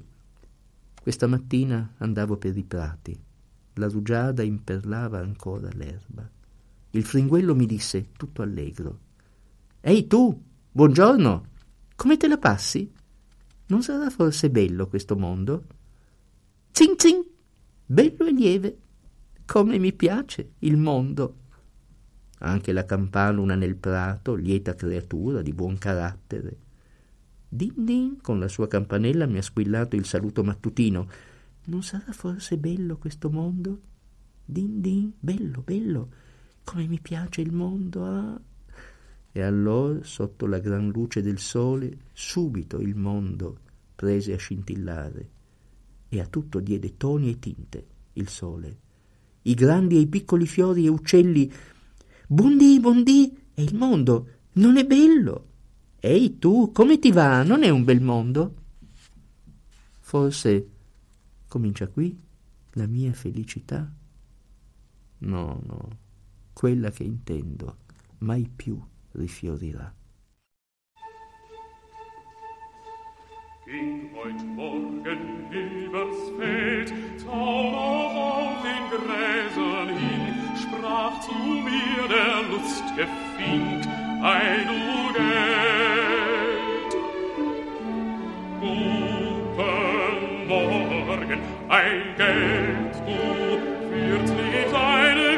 Questa 1.02 1.26
mattina 1.26 1.96
andavo 1.98 2.38
per 2.38 2.56
i 2.56 2.64
prati, 2.64 3.20
la 3.74 3.88
rugiada 3.88 4.44
imperlava 4.44 5.18
ancora 5.18 5.70
l'erba. 5.74 6.30
Il 6.92 7.04
fringuello 7.04 7.56
mi 7.56 7.66
disse, 7.66 8.10
tutto 8.16 8.44
allegro, 8.44 9.10
Ehi 9.84 10.06
tu, 10.06 10.50
Buongiorno, 10.74 11.48
come 11.98 12.16
te 12.16 12.30
la 12.30 12.38
passi? 12.38 12.90
Non 13.66 13.84
sarà 13.84 14.10
forse 14.10 14.50
bello 14.50 14.88
questo 14.88 15.18
mondo? 15.18 15.66
Zin 16.72 16.94
zin, 16.98 17.22
bello 17.86 18.26
e 18.26 18.32
lieve. 18.32 18.78
Come 19.46 19.78
mi 19.80 19.92
piace 19.92 20.54
il 20.60 20.78
mondo. 20.78 21.40
Anche 22.38 22.72
la 22.72 22.86
campanula 22.86 23.56
nel 23.56 23.76
prato, 23.76 24.34
lieta 24.36 24.74
creatura 24.74 25.42
di 25.42 25.52
buon 25.52 25.78
carattere. 25.78 26.58
Din 27.50 27.74
din, 27.76 28.22
con 28.22 28.40
la 28.40 28.48
sua 28.48 28.70
campanella 28.70 29.26
mi 29.26 29.40
ha 29.40 29.44
squillato 29.44 29.98
il 29.98 30.06
saluto 30.06 30.42
mattutino. 30.42 31.06
Non 31.66 31.84
sarà 31.84 32.14
forse 32.14 32.58
bello 32.58 32.98
questo 32.98 33.30
mondo? 33.30 33.82
Din 34.46 34.80
din, 34.80 35.12
bello, 35.20 35.64
bello. 35.64 36.10
Come 36.64 36.88
mi 36.88 37.02
piace 37.02 37.42
il 37.42 37.52
mondo, 37.52 38.06
ah! 38.06 38.42
E 39.34 39.42
allora, 39.42 40.04
sotto 40.04 40.46
la 40.46 40.60
gran 40.60 40.90
luce 40.90 41.22
del 41.22 41.40
sole, 41.40 41.98
subito 42.12 42.80
il 42.80 42.96
mondo 42.96 43.60
prese 43.96 44.34
a 44.34 44.38
scintillare 44.38 45.30
e 46.10 46.20
a 46.20 46.26
tutto 46.26 46.60
diede 46.60 46.98
toni 46.98 47.30
e 47.30 47.40
tinte 47.40 47.88
il 48.14 48.28
sole. 48.28 48.80
I 49.44 49.54
grandi 49.54 49.96
e 49.96 50.00
i 50.00 50.08
piccoli 50.08 50.46
fiori 50.46 50.86
e 50.86 50.90
uccelli. 50.90 51.52
Buondì, 52.28 52.80
buondì, 52.80 53.38
è 53.54 53.62
il 53.62 53.76
mondo, 53.76 54.28
non 54.54 54.76
è 54.76 54.86
bello. 54.86 55.48
Ehi 56.00 56.38
tu, 56.38 56.72
come 56.74 57.00
ti 57.00 57.12
va? 57.12 57.44
Non 57.44 57.64
è 57.64 57.70
un 57.70 57.84
bel 57.86 58.02
mondo? 58.02 58.56
Forse 60.00 60.70
comincia 61.48 61.88
qui 61.88 62.20
la 62.72 62.88
mia 62.88 63.14
felicità? 63.14 63.90
No, 65.20 65.62
no, 65.66 65.90
quella 66.52 66.90
che 66.90 67.04
intendo, 67.04 67.78
mai 68.20 68.50
più 68.54 68.82
rifiorirà. 69.16 69.94
Ging 73.66 74.10
heut 74.16 74.44
Morgen 74.56 75.48
übers 75.52 76.18
Feld, 76.38 76.94
Tauber 77.24 77.78
auf 77.78 78.62
den 78.64 78.90
Gräsern 78.90 79.90
hin, 79.90 80.36
sprach 80.58 81.20
zu 81.22 81.34
mir 81.34 82.08
der 82.10 82.42
lustige 82.50 83.08
Fink, 83.38 83.86
ei 84.24 84.66
du 84.68 85.14
Geld. 85.14 86.94
Guten 88.60 90.48
Morgen, 90.48 91.40
ein 91.70 92.02
Geld, 92.18 92.96
du 93.06 93.18
wird 93.92 94.28
nicht 94.28 94.74
eine 94.74 95.31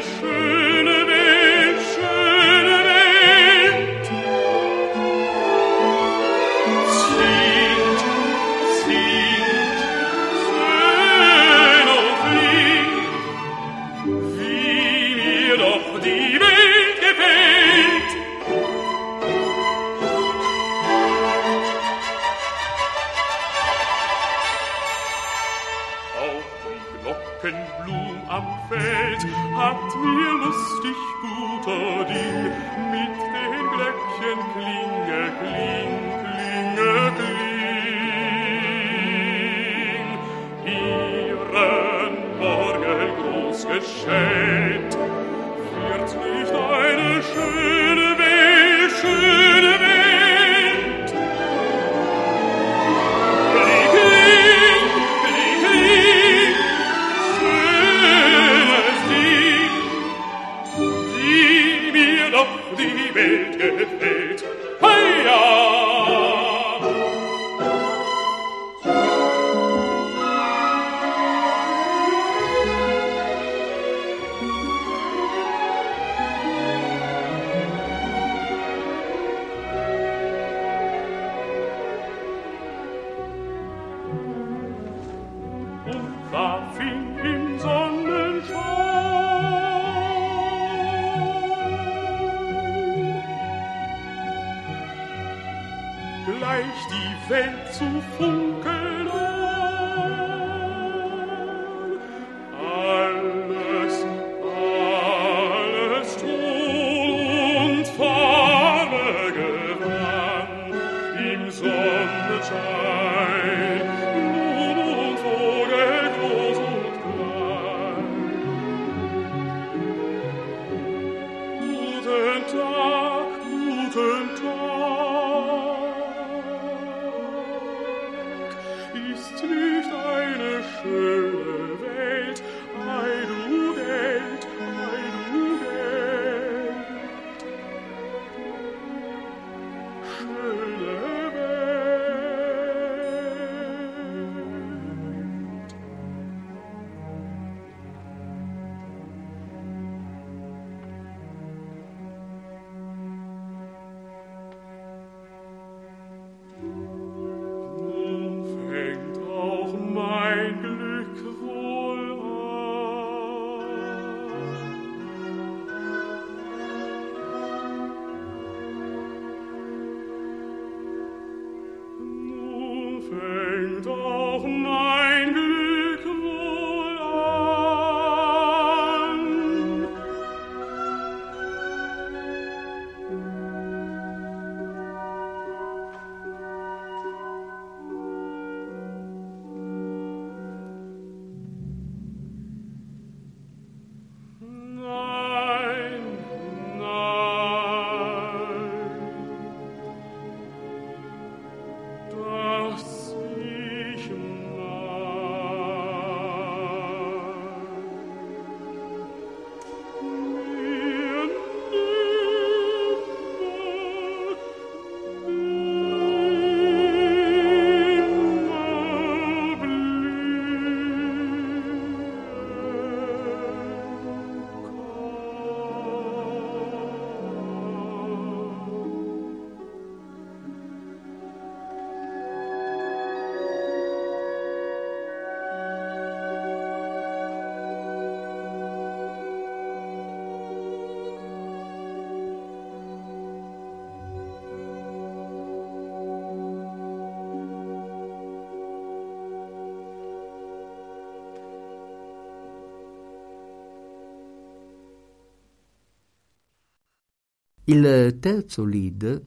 Il 257.64 258.18
terzo 258.20 258.64
lead 258.64 259.22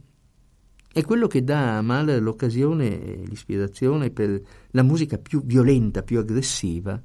è 0.93 1.03
quello 1.03 1.27
che 1.27 1.43
dà 1.43 1.77
a 1.77 1.81
Mahler 1.81 2.21
l'occasione 2.21 3.03
e 3.03 3.23
l'ispirazione 3.25 4.11
per 4.11 4.41
la 4.71 4.83
musica 4.83 5.17
più 5.17 5.43
violenta, 5.43 6.03
più 6.03 6.19
aggressiva. 6.19 7.01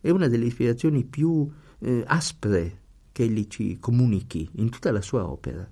È 0.00 0.10
una 0.10 0.28
delle 0.28 0.46
ispirazioni 0.46 1.04
più 1.04 1.50
eh, 1.78 2.04
aspre 2.06 2.82
che 3.12 3.24
egli 3.24 3.46
ci 3.48 3.78
comunichi 3.78 4.48
in 4.56 4.70
tutta 4.70 4.90
la 4.92 5.00
sua 5.00 5.28
opera 5.28 5.68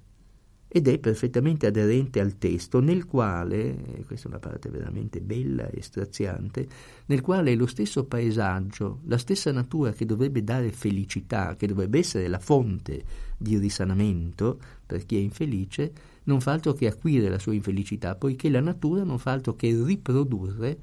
ed 0.75 0.89
è 0.89 0.99
perfettamente 0.99 1.67
aderente 1.67 2.19
al 2.19 2.39
testo 2.39 2.81
nel 2.81 3.05
quale, 3.05 3.77
questa 4.07 4.29
è 4.29 4.31
una 4.31 4.39
parte 4.39 4.71
veramente 4.71 5.21
bella 5.21 5.69
e 5.69 5.83
straziante, 5.83 6.67
nel 7.07 7.21
quale 7.21 7.55
lo 7.55 7.67
stesso 7.67 8.07
paesaggio, 8.07 9.01
la 9.05 9.19
stessa 9.19 9.53
natura 9.53 9.93
che 9.93 10.07
dovrebbe 10.07 10.43
dare 10.43 10.73
felicità, 10.73 11.57
che 11.57 11.67
dovrebbe 11.67 11.99
essere 11.99 12.27
la 12.27 12.39
fonte 12.39 13.05
di 13.37 13.59
risanamento 13.59 14.59
per 14.87 15.05
chi 15.05 15.17
è 15.17 15.21
infelice, 15.21 15.93
non 16.25 16.41
fa 16.41 16.53
altro 16.53 16.73
che 16.73 16.87
acuire 16.87 17.29
la 17.29 17.39
sua 17.39 17.53
infelicità, 17.53 18.15
poiché 18.15 18.49
la 18.49 18.61
natura 18.61 19.05
non 19.05 19.19
fa 19.19 19.33
altro 19.33 19.55
che 19.55 19.79
riprodurre 19.79 20.79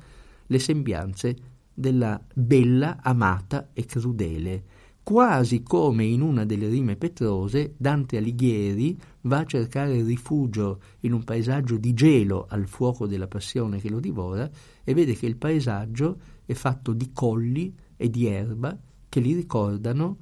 le 0.46 0.60
sembianze 0.60 1.36
della 1.74 2.22
bella, 2.32 3.00
amata 3.02 3.70
e 3.74 3.86
crudele 3.86 4.64
quasi 5.10 5.64
come 5.64 6.04
in 6.04 6.22
una 6.22 6.46
delle 6.46 6.70
rime 6.70 6.96
petrose 6.96 7.74
Dante 7.78 8.18
Alighieri 8.18 8.96
va 9.22 9.40
a 9.40 9.46
cercare 9.46 10.04
rifugio 10.04 10.82
in 11.00 11.14
un 11.14 11.24
paesaggio 11.24 11.78
di 11.78 11.96
gelo 11.96 12.46
al 12.48 12.68
fuoco 12.68 13.08
della 13.08 13.26
passione 13.26 13.80
che 13.80 13.90
lo 13.90 14.00
divora 14.00 14.48
e 14.84 14.94
vede 14.94 15.16
che 15.16 15.26
il 15.26 15.36
paesaggio 15.36 16.20
è 16.46 16.54
fatto 16.54 16.94
di 16.94 17.10
colli 17.12 17.74
e 17.98 18.08
di 18.12 18.28
erba 18.28 18.80
che 19.10 19.20
gli 19.20 19.34
ricordano 19.34 20.18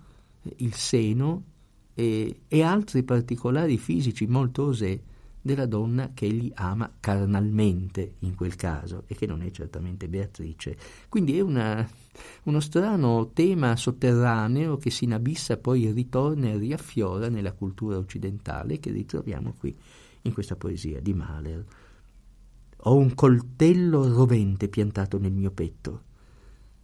il 0.56 0.74
seno 0.74 1.44
e, 1.94 2.44
e 2.48 2.62
altri 2.62 3.04
particolari 3.04 3.78
fisici 3.78 4.26
molto 4.26 4.68
osè 4.68 4.98
della 5.48 5.66
donna 5.66 6.12
che 6.14 6.26
egli 6.26 6.52
ama 6.54 6.92
carnalmente 7.00 8.16
in 8.20 8.36
quel 8.36 8.56
caso 8.56 9.06
e 9.08 9.16
che 9.16 9.26
non 9.26 9.42
è 9.42 9.50
certamente 9.50 10.08
Beatrice. 10.08 10.78
Quindi 11.10 11.38
è 11.38 11.42
una, 11.42 11.88
uno 12.44 12.60
strano 12.60 13.32
tema 13.34 13.76
sotterraneo 13.76 14.78
che 14.78 14.92
si 14.92 15.06
inabissa, 15.06 15.58
poi 15.58 15.90
ritorna 15.92 16.50
e 16.50 16.58
riaffiora 16.58 17.30
nella 17.30 17.54
cultura 17.54 17.98
occidentale 17.98 18.80
che 18.80 18.92
ritroviamo 18.92 19.56
qui 19.58 19.76
in 20.24 20.34
questa 20.34 20.58
poesia 20.58 21.00
di 21.00 21.14
Mahler. 21.14 21.66
Ho 22.82 22.96
un 22.96 23.16
coltello 23.16 24.08
rovente 24.14 24.68
piantato 24.68 25.18
nel 25.18 25.32
mio 25.32 25.52
petto. 25.52 26.04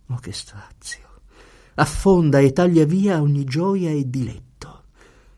Oh, 0.08 0.18
che 0.18 0.32
strazio! 0.32 1.12
Affonda 1.76 2.40
e 2.40 2.54
taglia 2.54 2.86
via 2.86 3.22
ogni 3.22 3.44
gioia 3.44 3.90
e 3.92 4.10
diletto. 4.10 4.84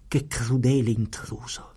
Che 0.08 0.28
crudele 0.28 0.92
intruso! 0.92 1.75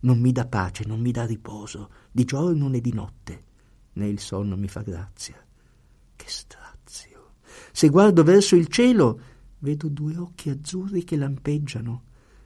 Non 0.00 0.18
mi 0.18 0.32
dà 0.32 0.46
pace, 0.46 0.84
non 0.86 1.00
mi 1.00 1.10
dà 1.10 1.24
riposo, 1.24 1.90
di 2.10 2.24
giorno 2.24 2.68
né 2.68 2.80
di 2.80 2.92
notte, 2.92 3.44
né 3.94 4.08
il 4.08 4.20
sonno 4.20 4.56
mi 4.56 4.68
fa 4.68 4.80
grazia. 4.82 5.36
Che 6.16 6.24
strazio! 6.26 7.32
Se 7.72 7.88
guardo 7.88 8.22
verso 8.22 8.56
il 8.56 8.68
cielo, 8.68 9.20
vedo 9.58 9.88
due 9.88 10.16
occhi 10.16 10.50
azzurri 10.50 11.04
che 11.04 11.16
lampeggiano. 11.16 12.02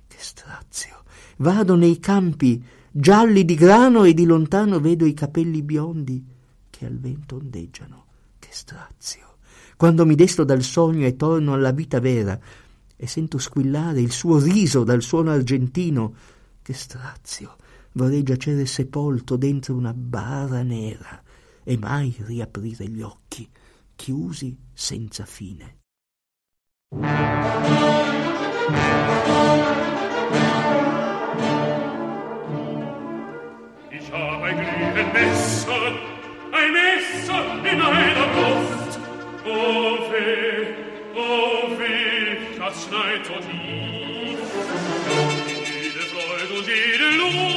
Che 0.07 0.17
strazio! 0.19 1.03
Vado 1.39 1.77
nei 1.77 1.99
campi, 1.99 2.63
gialli 2.91 3.45
di 3.45 3.55
grano, 3.55 4.05
e 4.05 4.15
di 4.15 4.25
lontano 4.25 4.81
vedo 4.81 5.05
i 5.05 5.15
capelli 5.15 5.63
biondi 5.63 6.25
che 6.71 6.87
al 6.87 6.99
vento 6.99 7.37
ondeggiano. 7.37 8.07
Che 8.39 8.49
strazio! 8.51 9.37
Quando 9.77 10.07
mi 10.07 10.15
desto 10.15 10.45
dal 10.45 10.63
sogno 10.63 11.07
e 11.07 11.17
torno 11.17 11.53
alla 11.53 11.73
vita 11.73 12.01
vera, 12.01 12.39
e 12.97 13.07
sento 13.07 13.39
squillare 13.39 14.01
il 14.01 14.13
suo 14.13 14.39
riso 14.39 14.85
dal 14.85 15.03
suono 15.03 15.31
argentino, 15.31 16.15
che 16.65 16.73
strazio! 16.73 17.57
Vorrei 17.93 18.23
giacere 18.23 18.65
sepolto 18.65 19.37
dentro 19.37 19.75
una 19.75 19.93
bara 19.93 20.63
nera 20.63 21.23
e 21.63 21.77
mai 21.77 22.17
riaprire 22.21 22.89
gli 22.89 23.03
occhi, 23.03 23.47
chiusi 23.95 24.57
senza 24.73 25.27
fine. 25.27 25.77
Ich 33.91 34.11
habe 34.11 34.45
ein 34.47 34.57
glühend 34.57 35.13
Messer, 35.13 35.93
ein 36.51 36.73
Messer 36.73 37.43
in 37.73 37.81
einer 37.81 38.29
Brust. 38.33 38.99
Oh 39.45 40.11
weh, 40.11 40.75
oh 41.15 41.79
weh, 41.79 42.59
das. 42.59 42.89
changer 46.55 46.99
le 46.99 47.19
long 47.19 47.54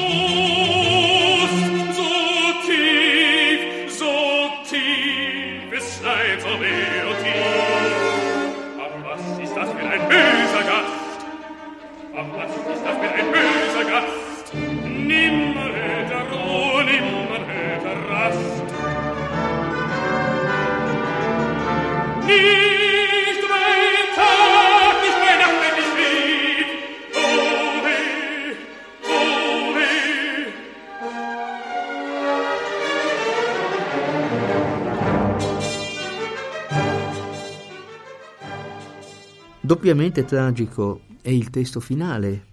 Doppiamente 39.67 40.23
tragico 40.23 41.01
è 41.21 41.29
il 41.29 41.49
testo 41.49 41.81
finale 41.81 42.45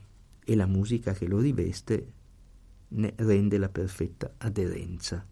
e 0.45 0.57
la 0.57 0.67
musica 0.67 1.13
che 1.13 1.29
lo 1.29 1.39
riveste 1.39 2.13
ne 2.89 3.13
rende 3.15 3.57
la 3.57 3.69
perfetta 3.69 4.35
aderenza. 4.39 5.25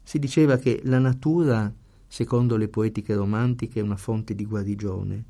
Si 0.00 0.18
diceva 0.20 0.58
che 0.58 0.80
la 0.84 1.00
natura, 1.00 1.74
secondo 2.06 2.56
le 2.56 2.68
poetiche 2.68 3.16
romantiche, 3.16 3.80
è 3.80 3.82
una 3.82 3.96
fonte 3.96 4.36
di 4.36 4.46
guarigione. 4.46 5.24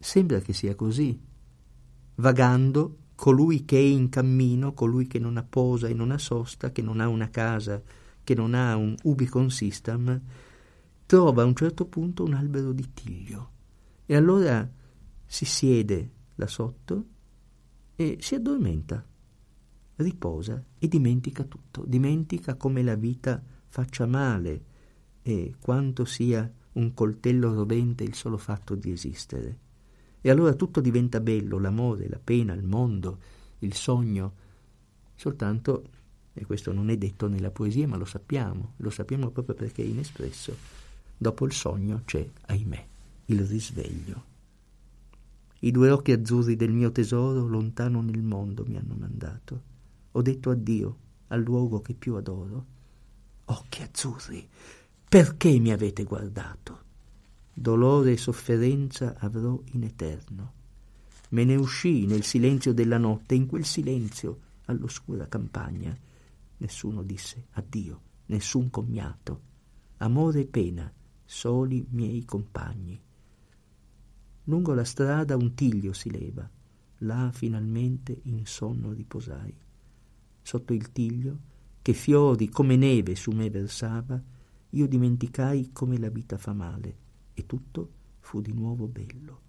Sembra 0.00 0.40
che 0.40 0.52
sia 0.52 0.74
così. 0.74 1.16
Vagando, 2.16 2.96
colui 3.14 3.64
che 3.64 3.78
è 3.78 3.82
in 3.82 4.08
cammino, 4.08 4.72
colui 4.72 5.06
che 5.06 5.20
non 5.20 5.36
ha 5.36 5.44
posa 5.44 5.86
e 5.86 5.94
non 5.94 6.10
ha 6.10 6.18
sosta, 6.18 6.72
che 6.72 6.82
non 6.82 6.98
ha 6.98 7.06
una 7.06 7.30
casa, 7.30 7.80
che 8.24 8.34
non 8.34 8.54
ha 8.54 8.74
un 8.74 8.96
ubicon 9.04 9.48
system, 9.48 10.20
trova 11.06 11.42
a 11.42 11.46
un 11.46 11.54
certo 11.54 11.86
punto 11.86 12.24
un 12.24 12.34
albero 12.34 12.72
di 12.72 12.92
tiglio. 12.92 13.50
E 14.06 14.16
allora 14.16 14.68
si 15.26 15.44
siede 15.44 16.10
là 16.36 16.46
sotto 16.46 17.04
e 17.96 18.18
si 18.20 18.34
addormenta, 18.34 19.04
riposa 19.96 20.62
e 20.78 20.88
dimentica 20.88 21.44
tutto, 21.44 21.84
dimentica 21.86 22.54
come 22.56 22.82
la 22.82 22.96
vita 22.96 23.42
faccia 23.66 24.06
male 24.06 24.64
e 25.22 25.54
quanto 25.58 26.04
sia 26.04 26.50
un 26.72 26.92
coltello 26.92 27.54
rovente 27.54 28.04
il 28.04 28.14
solo 28.14 28.36
fatto 28.36 28.74
di 28.74 28.90
esistere. 28.90 29.58
E 30.20 30.30
allora 30.30 30.54
tutto 30.54 30.80
diventa 30.80 31.20
bello, 31.20 31.58
l'amore, 31.58 32.08
la 32.08 32.20
pena, 32.22 32.52
il 32.54 32.64
mondo, 32.64 33.18
il 33.60 33.74
sogno, 33.74 34.34
soltanto, 35.14 35.88
e 36.32 36.44
questo 36.46 36.72
non 36.72 36.88
è 36.88 36.96
detto 36.96 37.28
nella 37.28 37.50
poesia, 37.50 37.86
ma 37.86 37.96
lo 37.96 38.04
sappiamo, 38.04 38.72
lo 38.78 38.90
sappiamo 38.90 39.30
proprio 39.30 39.54
perché 39.54 39.82
è 39.82 39.86
inespresso, 39.86 40.56
dopo 41.16 41.46
il 41.46 41.52
sogno 41.52 42.02
c'è, 42.04 42.28
ahimè, 42.46 42.86
il 43.26 43.46
risveglio. 43.46 44.32
I 45.60 45.70
due 45.70 45.90
occhi 45.90 46.12
azzurri 46.12 46.56
del 46.56 46.72
mio 46.72 46.92
tesoro 46.92 47.46
lontano 47.46 48.02
nel 48.02 48.22
mondo 48.22 48.64
mi 48.66 48.76
hanno 48.76 48.94
mandato. 48.94 49.62
Ho 50.12 50.22
detto 50.22 50.50
addio 50.50 50.96
al 51.28 51.42
luogo 51.42 51.80
che 51.80 51.94
più 51.94 52.16
adoro. 52.16 52.66
Occhi 53.46 53.82
azzurri, 53.82 54.46
perché 55.08 55.58
mi 55.58 55.72
avete 55.72 56.04
guardato? 56.04 56.82
Dolore 57.52 58.12
e 58.12 58.16
sofferenza 58.16 59.14
avrò 59.18 59.58
in 59.72 59.84
eterno. 59.84 60.52
Me 61.30 61.44
ne 61.44 61.56
uscii 61.56 62.06
nel 62.06 62.24
silenzio 62.24 62.72
della 62.74 62.98
notte, 62.98 63.34
in 63.34 63.46
quel 63.46 63.64
silenzio, 63.64 64.40
all'oscura 64.66 65.28
campagna. 65.28 65.96
Nessuno 66.58 67.02
disse 67.02 67.46
addio, 67.52 68.00
nessun 68.26 68.70
commiato. 68.70 69.40
Amore 69.98 70.40
e 70.40 70.46
pena, 70.46 70.92
soli 71.24 71.86
miei 71.90 72.24
compagni. 72.24 73.00
Lungo 74.44 74.74
la 74.74 74.84
strada 74.84 75.36
un 75.36 75.54
tiglio 75.54 75.92
si 75.92 76.10
leva, 76.10 76.48
là 76.98 77.30
finalmente 77.32 78.20
in 78.24 78.44
sonno 78.46 78.92
riposai. 78.92 79.56
Sotto 80.42 80.72
il 80.72 80.92
tiglio, 80.92 81.38
che 81.80 81.92
fiori 81.92 82.48
come 82.48 82.76
neve 82.76 83.14
su 83.14 83.30
me 83.30 83.48
versava, 83.50 84.20
io 84.70 84.86
dimenticai 84.86 85.70
come 85.72 85.98
la 85.98 86.10
vita 86.10 86.36
fa 86.36 86.52
male, 86.52 86.96
e 87.32 87.46
tutto 87.46 87.90
fu 88.20 88.40
di 88.40 88.52
nuovo 88.52 88.86
bello. 88.86 89.40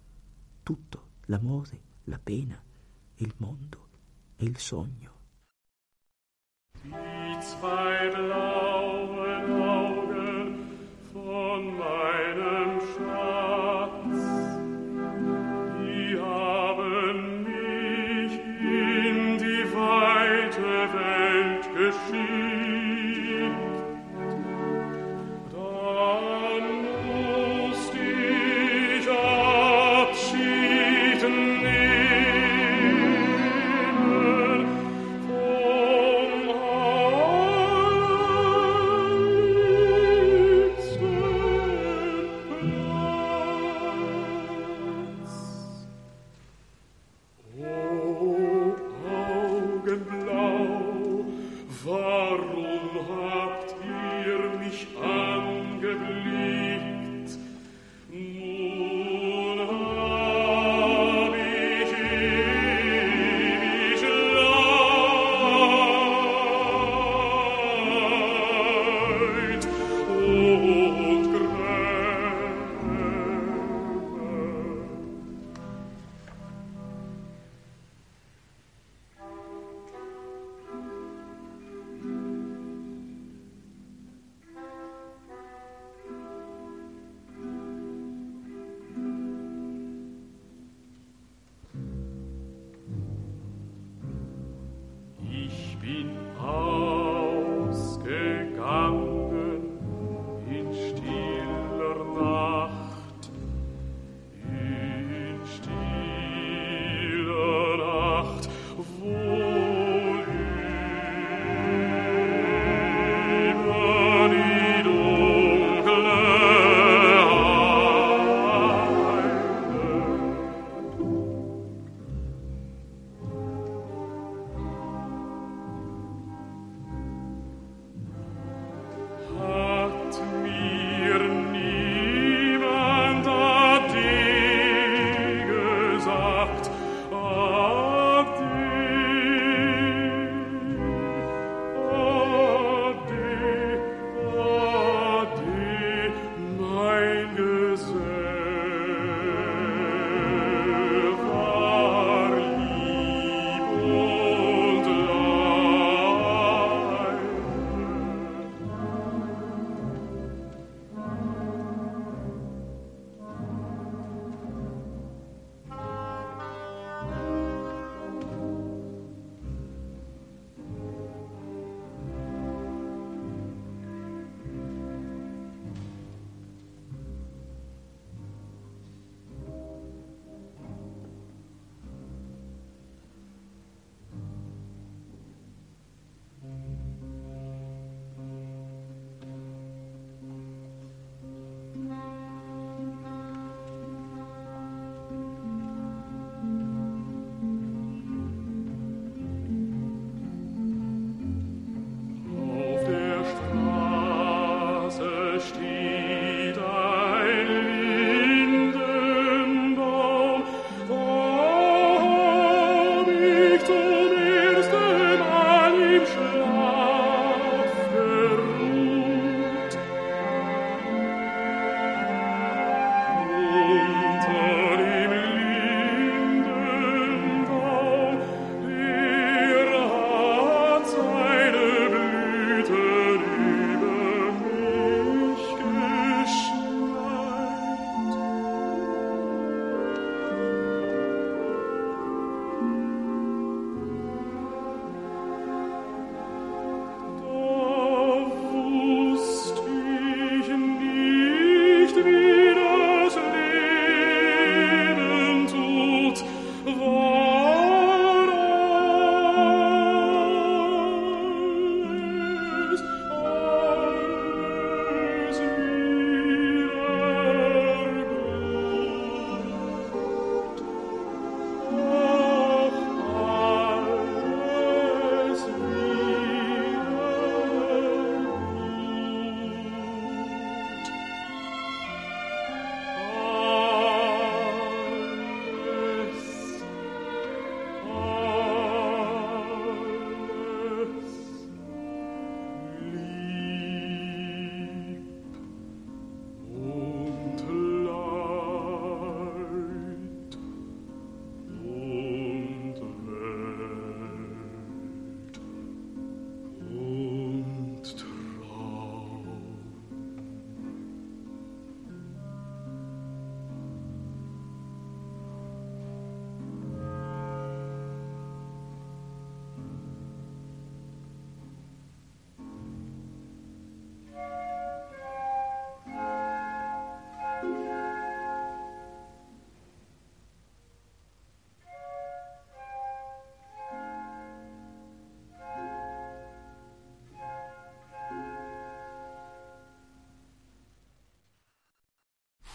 Tutto, 0.62 1.08
l'amore, 1.26 1.80
la 2.04 2.18
pena, 2.18 2.62
il 3.16 3.34
mondo 3.38 3.88
e 4.36 4.44
il 4.44 4.58
sogno. 4.58 5.14
Die 6.82 7.42
zwei 7.42 8.10
blauen 8.10 9.15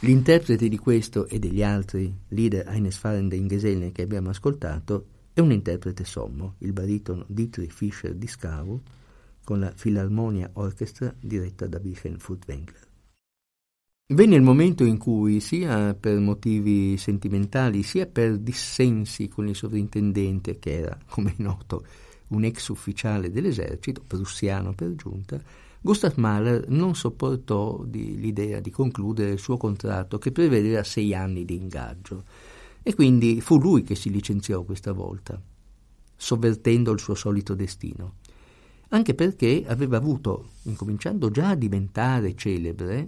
L'interprete 0.04 0.68
di 0.68 0.80
questo 0.80 1.28
e 1.28 1.38
degli 1.38 1.62
altri 1.62 2.12
leader 2.30 2.68
Eines 2.68 2.97
Fahrenden 2.97 3.47
Geselle 3.47 3.91
che 3.91 4.02
abbiamo 4.02 4.32
ascoltato 4.32 5.06
è 5.32 5.41
un 5.41 5.52
interprete 5.52 6.04
sommo, 6.06 6.56
il 6.60 6.74
baritono 6.74 7.24
Dietrich 7.28 7.72
Fischer 7.72 8.16
di 8.16 8.26
Scavo, 8.26 8.82
con 9.43 9.60
la 9.60 9.72
Filarmonia 9.76 10.49
Orchestra 10.54 11.14
diretta 11.20 11.68
da 11.68 11.80
Wilhelm 11.84 12.18
Furtwängler. 12.18 12.88
Venne 14.08 14.36
il 14.36 14.41
momento 14.41 14.84
in 14.84 14.97
cui, 14.97 15.39
sia 15.39 15.93
per 15.93 16.18
motivi 16.18 16.97
sentimentali, 16.97 17.84
sia 17.84 18.08
per 18.08 18.39
dissensi 18.39 19.28
con 19.28 19.47
il 19.47 19.56
sovrintendente, 19.56 20.58
che 20.58 20.80
era, 20.80 20.97
come 21.10 21.36
è 21.38 21.43
noto, 21.43 21.86
un 22.30 22.43
ex 22.43 22.70
ufficiale 22.70 23.30
dell'esercito, 23.30 24.02
prussiano 24.06 24.74
per 24.74 24.95
giunta, 24.95 25.39
Gustav 25.84 26.14
Mahler 26.18 26.70
non 26.70 26.94
sopportò 26.94 27.84
di, 27.84 28.20
l'idea 28.20 28.60
di 28.60 28.70
concludere 28.70 29.32
il 29.32 29.40
suo 29.40 29.58
contratto 29.58 30.20
che 30.20 30.32
prevedeva 30.32 30.84
sei 30.84 31.16
anni 31.16 31.44
di 31.44 31.56
ingaggio 31.56 32.24
e 32.84 32.94
quindi 32.94 33.42
fu 33.42 33.58
lui 33.58 33.82
che 33.82 33.96
si 33.96 34.12
licenziò 34.12 34.62
questa 34.62 34.92
volta, 34.92 35.42
sovvertendo 36.16 36.92
il 36.92 37.00
suo 37.00 37.16
solito 37.16 37.56
destino. 37.56 38.18
Anche 38.90 39.16
perché 39.16 39.64
aveva 39.66 39.98
avuto, 39.98 40.50
incominciando 40.64 41.32
già 41.32 41.50
a 41.50 41.56
diventare 41.56 42.36
celebre, 42.36 43.08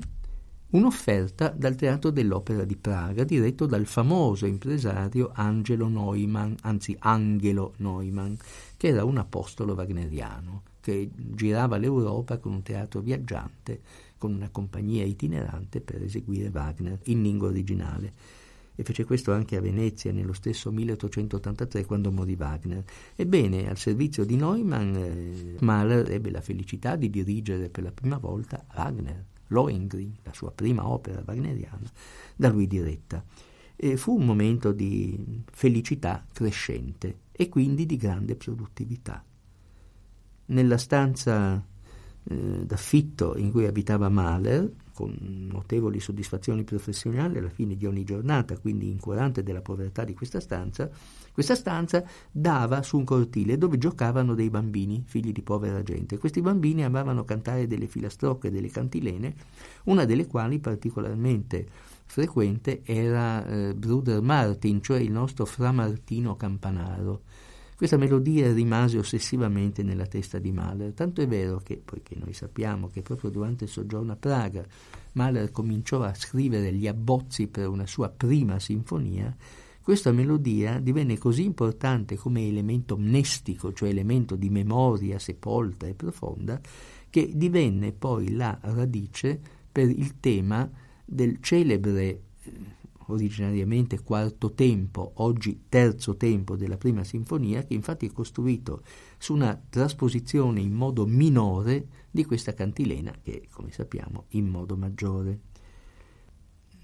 un'offerta 0.71 1.49
dal 1.49 1.75
Teatro 1.75 2.09
dell'Opera 2.09 2.65
di 2.65 2.75
Praga 2.75 3.23
diretto 3.23 3.67
dal 3.67 3.85
famoso 3.85 4.47
impresario 4.47 5.29
Angelo 5.31 5.87
Neumann, 5.87 6.53
anzi 6.61 6.95
Angelo 6.97 7.75
Neumann, 7.77 8.33
che 8.77 8.87
era 8.87 9.03
un 9.03 9.17
apostolo 9.17 9.73
wagneriano 9.73 10.71
che 10.83 11.09
girava 11.15 11.77
l'Europa 11.77 12.39
con 12.39 12.51
un 12.51 12.61
teatro 12.61 12.99
viaggiante, 12.99 13.79
con 14.17 14.33
una 14.33 14.49
compagnia 14.49 15.05
itinerante 15.05 15.79
per 15.79 16.03
eseguire 16.03 16.51
Wagner 16.53 16.99
in 17.03 17.21
lingua 17.21 17.47
originale. 17.47 18.11
E 18.75 18.83
fece 18.83 19.05
questo 19.05 19.31
anche 19.31 19.55
a 19.55 19.61
Venezia 19.61 20.11
nello 20.11 20.33
stesso 20.33 20.73
1883 20.73 21.85
quando 21.85 22.11
morì 22.11 22.35
Wagner. 22.37 22.83
Ebbene, 23.15 23.69
al 23.69 23.77
servizio 23.77 24.25
di 24.25 24.35
Neumann, 24.35 24.93
eh, 24.95 25.55
Mahler 25.59 26.11
ebbe 26.11 26.31
la 26.31 26.41
felicità 26.41 26.97
di 26.97 27.09
dirigere 27.09 27.69
per 27.69 27.83
la 27.83 27.91
prima 27.93 28.17
volta 28.17 28.65
Wagner 28.75 29.23
Lohengrin, 29.47 30.17
la 30.23 30.33
sua 30.33 30.51
prima 30.51 30.85
opera 30.85 31.23
wagneriana, 31.25 31.89
da 32.35 32.49
lui 32.49 32.67
diretta. 32.67 33.23
E 33.73 33.95
fu 33.95 34.17
un 34.17 34.25
momento 34.25 34.73
di 34.73 35.43
felicità 35.49 36.25
crescente 36.33 37.19
e 37.31 37.47
quindi 37.47 37.85
di 37.85 37.95
grande 37.95 38.35
produttività. 38.35 39.23
Nella 40.45 40.77
stanza 40.77 41.63
eh, 42.25 42.35
d'affitto 42.65 43.35
in 43.37 43.51
cui 43.51 43.65
abitava 43.65 44.09
Mahler, 44.09 44.71
con 44.93 45.17
notevoli 45.51 45.99
soddisfazioni 45.99 46.63
professionali 46.63 47.39
alla 47.39 47.49
fine 47.49 47.75
di 47.75 47.85
ogni 47.85 48.03
giornata, 48.03 48.57
quindi 48.57 48.89
incurante 48.89 49.41
della 49.43 49.61
povertà 49.61 50.03
di 50.03 50.13
questa 50.13 50.39
stanza, 50.39 50.89
questa 51.33 51.55
stanza 51.55 52.03
dava 52.31 52.83
su 52.83 52.97
un 52.97 53.03
cortile 53.03 53.57
dove 53.57 53.77
giocavano 53.77 54.35
dei 54.35 54.51
bambini, 54.51 55.03
figli 55.05 55.31
di 55.31 55.41
povera 55.41 55.81
gente. 55.81 56.17
Questi 56.19 56.41
bambini 56.41 56.83
amavano 56.83 57.25
cantare 57.25 57.65
delle 57.65 57.87
filastrocche, 57.87 58.51
delle 58.51 58.69
cantilene, 58.69 59.33
una 59.85 60.05
delle 60.05 60.27
quali 60.27 60.59
particolarmente 60.59 61.67
frequente 62.05 62.81
era 62.83 63.45
eh, 63.45 63.73
Bruder 63.73 64.21
Martin, 64.21 64.81
cioè 64.81 64.99
il 64.99 65.11
nostro 65.11 65.45
Fra 65.45 65.71
Martino 65.71 66.35
Campanaro 66.35 67.21
questa 67.83 67.99
melodia 67.99 68.49
rimase 68.53 68.97
ossessivamente 68.97 69.83
nella 69.83 70.05
testa 70.05 70.39
di 70.39 70.53
Mahler, 70.53 70.93
tanto 70.93 71.19
è 71.19 71.27
vero 71.27 71.57
che, 71.57 71.81
poiché 71.83 72.15
noi 72.15 72.31
sappiamo 72.31 72.87
che 72.87 73.01
proprio 73.01 73.29
durante 73.29 73.65
il 73.65 73.69
soggiorno 73.69 74.13
a 74.13 74.15
Praga 74.15 74.65
Mahler 75.11 75.51
cominciò 75.51 76.01
a 76.01 76.13
scrivere 76.13 76.71
gli 76.71 76.87
abbozzi 76.87 77.47
per 77.47 77.67
una 77.67 77.85
sua 77.85 78.07
prima 78.07 78.57
sinfonia, 78.57 79.35
questa 79.81 80.13
melodia 80.13 80.79
divenne 80.79 81.17
così 81.17 81.43
importante 81.43 82.15
come 82.15 82.47
elemento 82.47 82.95
mnestico, 82.95 83.73
cioè 83.73 83.89
elemento 83.89 84.37
di 84.37 84.49
memoria 84.49 85.19
sepolta 85.19 85.85
e 85.85 85.93
profonda, 85.93 86.61
che 87.09 87.31
divenne 87.35 87.91
poi 87.91 88.31
la 88.31 88.57
radice 88.61 89.37
per 89.69 89.89
il 89.89 90.21
tema 90.21 90.71
del 91.03 91.39
celebre 91.41 92.21
eh, 92.43 92.51
originariamente 93.07 94.01
quarto 94.01 94.53
tempo, 94.53 95.11
oggi 95.15 95.65
terzo 95.69 96.15
tempo 96.15 96.55
della 96.55 96.77
prima 96.77 97.03
sinfonia, 97.03 97.63
che 97.63 97.73
infatti 97.73 98.05
è 98.07 98.11
costruito 98.11 98.83
su 99.17 99.33
una 99.33 99.59
trasposizione 99.69 100.61
in 100.61 100.73
modo 100.73 101.05
minore 101.05 101.87
di 102.09 102.23
questa 102.25 102.53
cantilena, 102.53 103.13
che 103.21 103.47
come 103.51 103.71
sappiamo 103.71 104.25
in 104.29 104.47
modo 104.47 104.77
maggiore. 104.77 105.39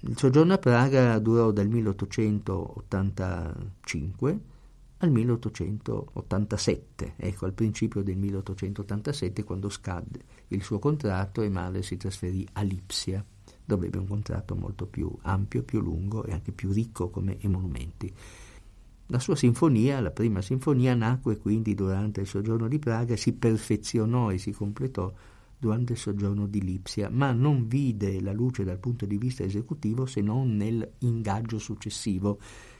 Il 0.01 0.17
soggiorno 0.17 0.53
a 0.53 0.57
Praga 0.57 1.19
durò 1.19 1.51
dal 1.51 1.67
1885 1.67 4.39
al 5.01 5.11
1887, 5.11 7.13
ecco 7.15 7.45
al 7.45 7.53
principio 7.53 8.03
del 8.03 8.17
1887 8.17 9.43
quando 9.43 9.69
scadde 9.69 10.19
il 10.47 10.61
suo 10.61 10.77
contratto 10.79 11.41
e 11.41 11.47
Mahler 11.49 11.81
si 11.83 11.95
trasferì 11.95 12.45
a 12.53 12.63
Lipsia 12.63 13.23
dove 13.69 13.85
ebbe 13.85 13.99
un 13.99 14.07
contratto 14.07 14.55
molto 14.55 14.87
più 14.87 15.15
ampio, 15.21 15.61
più 15.61 15.79
lungo 15.79 16.25
e 16.25 16.31
anche 16.31 16.51
più 16.51 16.71
ricco 16.71 17.09
come 17.09 17.39
emolumenti. 17.39 18.11
La 19.05 19.19
sua 19.19 19.35
sinfonia, 19.35 19.99
la 19.99 20.09
prima 20.09 20.41
sinfonia, 20.41 20.95
nacque 20.95 21.37
quindi 21.37 21.75
durante 21.75 22.21
il 22.21 22.25
soggiorno 22.27 22.67
di 22.67 22.79
Praga, 22.79 23.15
si 23.15 23.33
perfezionò 23.33 24.31
e 24.31 24.39
si 24.39 24.51
completò 24.51 25.13
durante 25.55 25.93
il 25.93 25.99
soggiorno 25.99 26.47
di 26.47 26.63
Lipsia, 26.63 27.09
ma 27.11 27.31
non 27.31 27.67
vide 27.67 28.19
la 28.21 28.33
luce 28.33 28.63
dal 28.63 28.79
punto 28.79 29.05
di 29.05 29.19
vista 29.19 29.43
esecutivo 29.43 30.07
se 30.07 30.21
non 30.21 30.55
nel 30.55 30.93
ingaggio 30.99 31.59
successivo, 31.59 32.39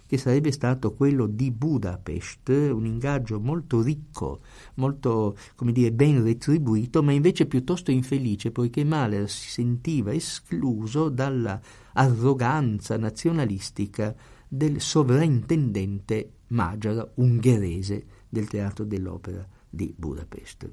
che 0.09 0.17
sarebbe 0.17 0.51
stato 0.51 0.95
quello 0.95 1.27
di 1.27 1.51
Budapest, 1.51 2.49
un 2.49 2.87
ingaggio 2.87 3.39
molto 3.39 3.79
ricco, 3.83 4.39
molto, 4.73 5.37
come 5.53 5.71
dire, 5.71 5.91
ben 5.91 6.23
retribuito, 6.23 7.03
ma 7.03 7.11
invece 7.11 7.45
piuttosto 7.45 7.91
infelice, 7.91 8.49
poiché 8.49 8.83
Mahler 8.83 9.29
si 9.29 9.49
sentiva 9.49 10.11
escluso 10.11 11.09
dalla 11.09 11.61
arroganza 11.93 12.97
nazionalistica 12.97 14.15
del 14.47 14.81
sovrintendente 14.81 16.31
magiara 16.47 17.07
ungherese 17.17 18.03
del 18.27 18.47
teatro 18.47 18.85
dell'opera 18.85 19.47
di 19.69 19.93
Budapest. 19.95 20.71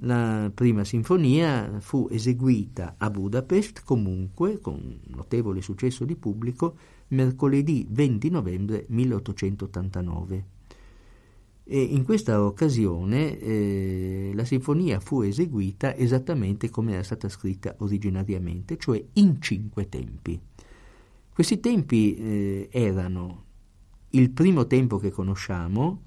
La 0.00 0.50
prima 0.54 0.82
sinfonia 0.82 1.78
fu 1.80 2.08
eseguita 2.10 2.94
a 2.96 3.10
Budapest 3.10 3.82
comunque 3.84 4.60
con 4.60 4.98
notevole 5.08 5.60
successo 5.60 6.06
di 6.06 6.16
pubblico 6.16 6.76
mercoledì 7.08 7.86
20 7.88 8.30
novembre 8.30 8.84
1889. 8.88 10.44
E 11.68 11.80
in 11.82 12.04
questa 12.04 12.44
occasione 12.44 13.38
eh, 13.38 14.30
la 14.34 14.44
sinfonia 14.44 15.00
fu 15.00 15.22
eseguita 15.22 15.96
esattamente 15.96 16.70
come 16.70 16.92
era 16.92 17.02
stata 17.02 17.28
scritta 17.28 17.74
originariamente, 17.78 18.76
cioè 18.76 19.02
in 19.14 19.40
cinque 19.40 19.88
tempi. 19.88 20.40
Questi 21.32 21.58
tempi 21.58 22.14
eh, 22.14 22.68
erano 22.70 23.44
il 24.10 24.30
primo 24.30 24.66
tempo 24.66 24.98
che 24.98 25.10
conosciamo, 25.10 26.02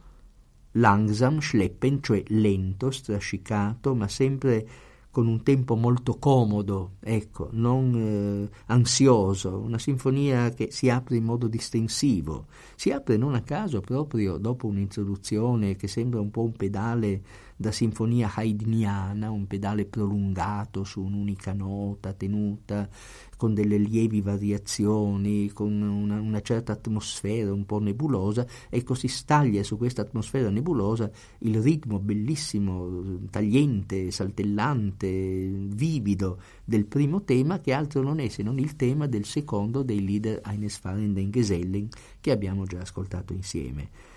langsam, 0.71 1.39
schleppen, 1.39 2.01
cioè 2.01 2.23
lento, 2.27 2.89
strascicato, 2.89 3.93
ma 3.93 4.07
sempre 4.07 4.67
con 5.11 5.27
un 5.27 5.41
tempo 5.41 5.75
molto 5.75 6.17
comodo, 6.17 6.97
ecco, 6.99 7.49
non 7.51 8.49
eh, 8.51 8.57
ansioso, 8.67 9.57
una 9.57 9.79
sinfonia 9.79 10.51
che 10.51 10.69
si 10.71 10.89
apre 10.89 11.15
in 11.15 11.23
modo 11.23 11.47
distensivo, 11.47 12.45
si 12.75 12.91
apre 12.91 13.17
non 13.17 13.33
a 13.33 13.41
caso 13.41 13.81
proprio 13.81 14.37
dopo 14.37 14.67
un'introduzione 14.67 15.75
che 15.75 15.87
sembra 15.87 16.19
un 16.19 16.29
po' 16.29 16.43
un 16.43 16.53
pedale 16.53 17.21
da 17.61 17.73
sinfonia 17.73 18.31
haydniana, 18.33 19.29
un 19.29 19.45
pedale 19.45 19.83
prolungato 19.83 20.85
su 20.85 21.01
un'unica 21.01 21.51
nota 21.51 22.13
tenuta, 22.13 22.87
con 23.35 23.53
delle 23.53 23.77
lievi 23.77 24.21
variazioni, 24.21 25.49
con 25.49 25.81
una, 25.81 26.21
una, 26.21 26.41
certa 26.41 26.71
atmosfera 26.71 27.51
un 27.51 27.65
po' 27.65 27.79
nebulosa, 27.79 28.47
ecco 28.69 28.93
si 28.93 29.09
staglia 29.09 29.61
su 29.63 29.75
questa 29.75 30.03
atmosfera 30.03 30.49
nebulosa 30.49 31.11
il 31.39 31.61
ritmo 31.61 31.99
bellissimo, 31.99 33.19
tagliente, 33.29 34.09
saltellante, 34.09 35.09
vivido 35.09 36.39
del 36.63 36.85
primo 36.85 37.23
tema, 37.23 37.59
che 37.59 37.73
altro 37.73 38.01
non 38.01 38.21
è 38.21 38.29
se 38.29 38.41
non 38.41 38.57
il 38.57 38.77
tema 38.77 39.05
del 39.05 39.25
secondo 39.25 39.83
dei 39.83 40.01
leader 40.01 40.39
Eines 40.45 40.77
Fahren 40.77 41.11
den 41.11 41.29
Gesellen, 41.29 41.89
che 42.21 42.31
abbiamo 42.31 42.63
già 42.63 42.79
ascoltato 42.79 43.33
insieme. 43.33 44.08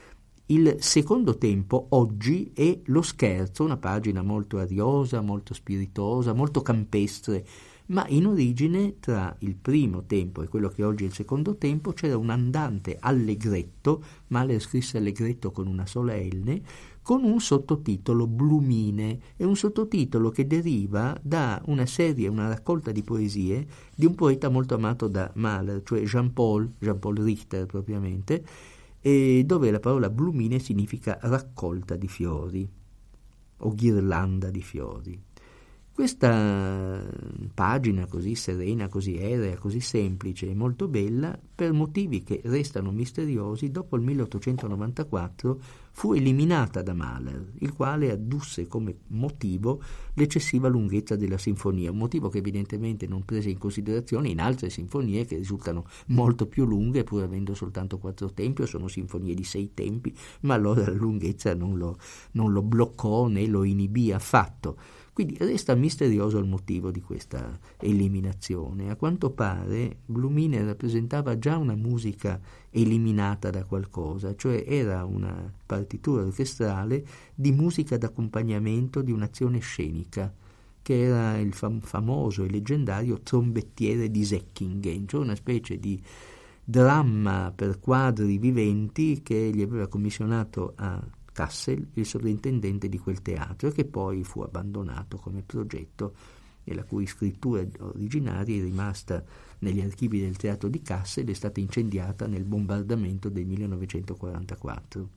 Il 0.47 0.77
secondo 0.81 1.39
tempo 1.39 1.87
oggi 1.91 2.51
è 2.53 2.81
lo 2.87 3.01
scherzo, 3.01 3.65
una 3.65 3.77
pagina 3.77 4.23
molto 4.23 4.59
ariosa, 4.59 5.21
molto 5.21 5.55
spiritosa, 5.55 6.33
molto 6.33 6.63
campestre, 6.63 7.47
ma 7.87 8.05
in 8.09 8.27
origine 8.27 8.99
tra 8.99 9.35
il 9.41 9.55
primo 9.55 10.05
tempo 10.05 10.43
e 10.43 10.49
quello 10.49 10.69
che 10.69 10.83
oggi 10.83 11.05
è 11.05 11.07
il 11.07 11.13
secondo 11.13 11.57
tempo 11.57 11.93
c'era 11.93 12.17
un 12.17 12.31
andante 12.31 12.97
allegretto, 12.99 14.03
Mahler 14.29 14.61
scrisse 14.61 14.99
allegretto 14.99 15.53
con 15.53 15.69
una 15.69 15.87
sola 15.87 16.17
L, 16.17 16.61
con 17.03 17.25
un 17.25 17.41
sottotitolo 17.41 18.27
Blumine, 18.27 19.21
è 19.37 19.45
un 19.45 19.57
sottotitolo 19.57 20.31
che 20.31 20.47
deriva 20.47 21.19
da 21.23 21.63
una 21.67 21.87
serie, 21.87 22.29
una 22.29 22.49
raccolta 22.49 22.93
di 22.93 23.03
poesie 23.03 23.67
di 23.95 24.07
un 24.07 24.15
poeta 24.15 24.49
molto 24.49 24.75
amato 24.75 25.09
da 25.09 25.31
Mahler, 25.35 25.83
cioè 25.85 26.03
Jean-Paul, 26.03 26.73
Jean-Paul 26.79 27.17
Richter 27.19 27.67
propriamente, 27.67 28.45
dove 29.03 29.71
la 29.71 29.81
parola 29.81 30.11
Blumine 30.11 30.59
significa 30.61 31.19
raccolta 31.23 31.97
di 31.97 32.07
fiori 32.07 32.69
o 33.59 33.75
ghirlanda 33.75 34.51
di 34.51 34.63
fiori. 34.63 35.21
Questa 35.95 37.05
pagina 37.53 38.07
così 38.07 38.35
serena, 38.35 38.89
così 38.89 39.19
aerea, 39.19 39.59
così 39.59 39.81
semplice 39.81 40.49
e 40.49 40.55
molto 40.55 40.89
bella, 40.89 41.39
per 41.55 41.75
motivi 41.75 42.23
che 42.23 42.41
restano 42.45 42.91
misteriosi, 42.91 43.71
dopo 43.71 43.97
il 43.97 44.03
1894 44.03 45.61
fu 45.91 46.15
eliminata 46.15 46.81
da 46.81 46.95
Mahler, 46.95 47.53
il 47.59 47.75
quale 47.75 48.11
addusse 48.11 48.67
come 48.67 49.01
motivo 49.09 49.83
l'eccessiva 50.15 50.67
lunghezza 50.67 51.15
della 51.15 51.37
sinfonia, 51.37 51.91
un 51.91 51.99
motivo 51.99 52.31
che 52.31 52.39
evidentemente 52.39 53.07
non 53.07 53.27
prese 53.27 53.51
in 53.51 53.59
considerazione 53.59 54.31
in 54.31 54.41
altre 54.41 54.71
sinfonie 54.71 55.27
che 55.27 55.37
risultano 55.37 55.85
molto 56.07 56.47
più 56.47 56.65
lunghe, 56.65 57.05
pur 57.05 57.23
avendo 57.23 57.55
soltanto 57.55 57.99
quattro 57.99 58.33
tempi, 58.33 58.63
o 58.63 58.67
sono 58.67 58.89
sinfonie 58.89 59.35
di 59.35 59.45
sei 59.45 59.73
tempi, 59.75 60.17
ma 60.41 60.55
allora 60.55 60.87
la 60.87 60.95
lunghezza 60.95 61.55
non 61.55 61.77
lo, 61.77 61.99
non 62.33 62.51
lo 62.51 62.63
bloccò 62.63 63.29
né 63.29 63.47
lo 63.47 63.63
inibì 63.63 64.11
affatto. 64.11 64.79
Quindi 65.13 65.37
resta 65.39 65.75
misterioso 65.75 66.39
il 66.39 66.47
motivo 66.47 66.91
di 66.91 67.03
questa 67.03 67.59
eliminazione. 67.81 68.89
A 68.89 68.97
quanto 68.97 69.31
pare 69.31 69.99
Blumine 70.07 70.65
rappresentava 70.65 71.39
già 71.39 71.59
una 71.59 71.75
musica 71.75 72.41
eliminata 72.71 73.51
da 73.51 73.65
qualcosa, 73.65 74.35
cioè 74.35 74.65
era 74.67 75.05
una 75.05 75.53
partitura 75.67 76.23
orchestrale 76.23 77.05
di 77.35 77.53
musica 77.53 77.99
d'accompagnamento 77.99 79.03
di 79.03 79.13
un'azione 79.13 79.59
scenica 79.59 80.33
che 80.81 81.01
era 81.01 81.39
il 81.39 81.53
fam- 81.53 81.81
famoso 81.81 82.43
e 82.43 82.51
leggendario 82.51 83.21
trombettiere 83.21 84.11
di 84.11 84.25
Säckingen, 84.25 85.07
cioè 85.07 85.21
una 85.21 85.37
specie 85.37 85.79
di 85.79 86.01
dramma 86.65 87.53
per 87.55 87.79
quadri 87.81 88.39
viventi 88.39 89.21
che 89.23 89.51
gli 89.53 89.63
aveva 89.63 89.89
commissionato 89.89 90.73
a 90.77 91.01
Kassel, 91.33 91.89
il 91.95 92.07
sovrintendente 92.07 92.89
di 92.89 92.99
quel 92.99 93.23
teatro, 93.23 93.71
che 93.71 93.85
poi 93.85 94.23
fu 94.23 94.43
abbandonato 94.43 95.17
come 95.17 95.43
progetto 95.43 96.15
e 96.65 96.75
la 96.75 96.85
cui 96.85 97.07
scrittura 97.07 97.65
originaria 97.79 98.57
è 98.57 98.63
rimasta 98.63 99.25
negli 99.61 99.81
archivi 99.81 100.21
del 100.21 100.37
teatro 100.37 100.69
di 100.69 100.81
Kassel 100.81 101.27
è 101.27 101.33
stata 101.33 101.61
incendiata 101.61 102.27
nel 102.27 102.45
bombardamento 102.45 103.29
del 103.29 103.47
1944. 103.47 105.09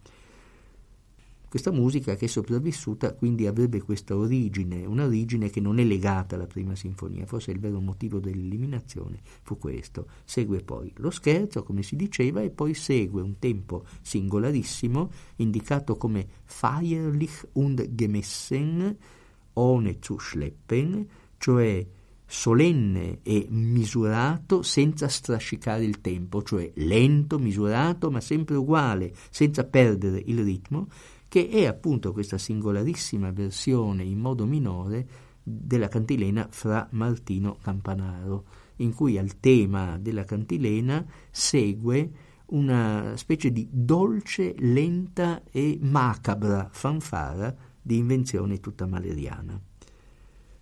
Questa 1.56 1.72
musica 1.72 2.18
che 2.18 2.26
è 2.26 2.28
sopravvissuta 2.28 3.14
quindi 3.14 3.47
avrebbe 3.47 3.82
questa 3.82 4.14
origine, 4.14 4.86
un'origine 4.86 5.49
che 5.49 5.62
non 5.62 5.80
è 5.80 5.86
legata 5.86 6.36
alla 6.36 6.47
prima 6.47 6.76
sinfonia, 6.76 7.26
forse 7.26 7.51
il 7.51 7.62
vero 7.62 7.80
motivo 7.80 8.20
dell'eliminazione 8.20 9.22
fu 9.41 9.58
questo. 9.58 10.06
Segue 10.26 10.60
poi 10.64 10.91
lo 10.97 11.10
scherzo, 11.12 11.64
come 11.64 11.82
si 11.82 11.95
diceva, 11.95 12.41
e 12.41 12.49
poi 12.49 12.74
segue 12.74 13.22
un 13.22 13.39
tempo 13.39 13.86
singolarissimo, 14.01 15.10
indicato 15.38 15.95
come 15.95 16.28
feierlich 16.43 17.47
und 17.53 17.88
gemessen, 17.95 18.97
ohne 19.53 19.99
zu 20.01 20.18
schleppen, 20.20 21.08
cioè 21.38 21.88
solenne 22.26 23.20
e 23.24 23.45
misurato 23.49 24.62
senza 24.62 25.08
strascicare 25.08 25.86
il 25.86 26.01
tempo, 26.01 26.43
cioè 26.43 26.70
lento, 26.76 27.39
misurato, 27.39 28.12
ma 28.12 28.20
sempre 28.20 28.56
uguale, 28.56 29.14
senza 29.30 29.64
perdere 29.64 30.22
il 30.26 30.43
ritmo, 30.43 30.88
che 31.36 31.50
è 31.50 31.66
appunto 31.66 32.14
questa 32.14 32.38
singolarissima 32.38 33.30
versione 33.32 34.04
in 34.04 34.20
modo 34.20 34.46
minore 34.46 35.06
della 35.44 35.90
cantilena 35.90 36.48
fra 36.50 36.88
Martino 36.92 37.58
Campanaro, 37.62 38.46
in 38.78 38.94
cui 38.94 39.18
al 39.18 39.42
tema 39.42 39.98
della 39.98 40.24
cantilena 40.24 41.06
segue 41.30 42.10
una 42.52 43.18
specie 43.18 43.52
di 43.52 43.68
dolce, 43.70 44.56
lenta 44.60 45.44
e 45.52 45.78
macabra 45.82 46.70
fanfara 46.72 47.54
di 47.82 47.98
invenzione 47.98 48.62
tutta 48.62 48.88
maleriana. 48.88 49.60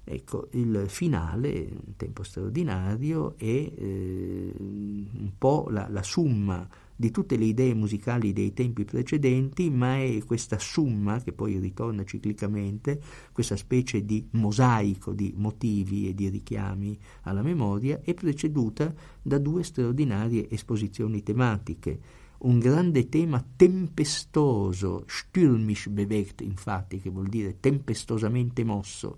Ecco, 0.06 0.48
il 0.54 0.86
finale, 0.88 1.70
un 1.86 1.96
tempo 1.98 2.24
straordinario, 2.24 3.36
è 3.38 3.46
eh, 3.46 4.54
un 4.58 5.32
po' 5.38 5.68
la, 5.70 5.88
la 5.88 6.02
summa 6.02 6.68
di 6.96 7.12
tutte 7.12 7.38
le 7.38 7.46
idee 7.46 7.74
musicali 7.74 8.34
dei 8.34 8.54
tempi 8.54 8.86
precedenti, 8.86 9.70
ma 9.70 9.98
è 9.98 10.24
questa 10.26 10.60
summa 10.60 11.22
che 11.22 11.34
poi 11.34 11.60
ritorna 11.60 12.04
ciclicamente, 12.04 13.02
questa 13.32 13.56
specie 13.56 14.06
di 14.06 14.28
mosaico 14.32 15.14
di 15.14 15.34
motivi 15.36 16.08
e 16.08 16.14
di 16.14 16.30
richiami 16.30 16.98
alla 17.24 17.42
memoria, 17.42 18.00
è 18.04 18.14
preceduta 18.14 18.94
da 19.22 19.38
due 19.38 19.64
straordinarie 19.64 20.50
esposizioni 20.50 21.24
tematiche. 21.24 22.22
Un 22.40 22.60
grande 22.60 23.08
tema 23.08 23.44
tempestoso, 23.56 25.06
stürmisch 25.08 25.90
bewegt 25.90 26.42
infatti, 26.42 27.00
che 27.00 27.10
vuol 27.10 27.28
dire 27.28 27.60
tempestosamente 27.62 28.66
mosso, 28.66 29.18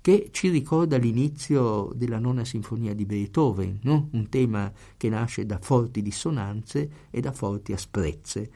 che 0.00 0.28
ci 0.32 0.48
ricorda 0.48 0.96
l'inizio 0.96 1.92
della 1.94 2.18
nona 2.18 2.44
sinfonia 2.44 2.94
di 2.94 3.04
Beethoven, 3.04 3.80
no? 3.82 4.08
un 4.12 4.28
tema 4.28 4.72
che 4.96 5.08
nasce 5.08 5.44
da 5.44 5.58
forti 5.60 6.02
dissonanze 6.02 6.90
e 7.10 7.20
da 7.20 7.32
forti 7.32 7.72
asprezze 7.72 8.50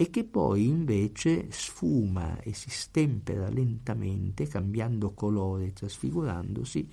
e 0.00 0.10
che 0.10 0.24
poi 0.24 0.66
invece 0.66 1.48
sfuma 1.50 2.40
e 2.40 2.52
si 2.52 2.70
stempera 2.70 3.48
lentamente, 3.48 4.46
cambiando 4.46 5.12
colore, 5.12 5.72
trasfigurandosi, 5.72 6.88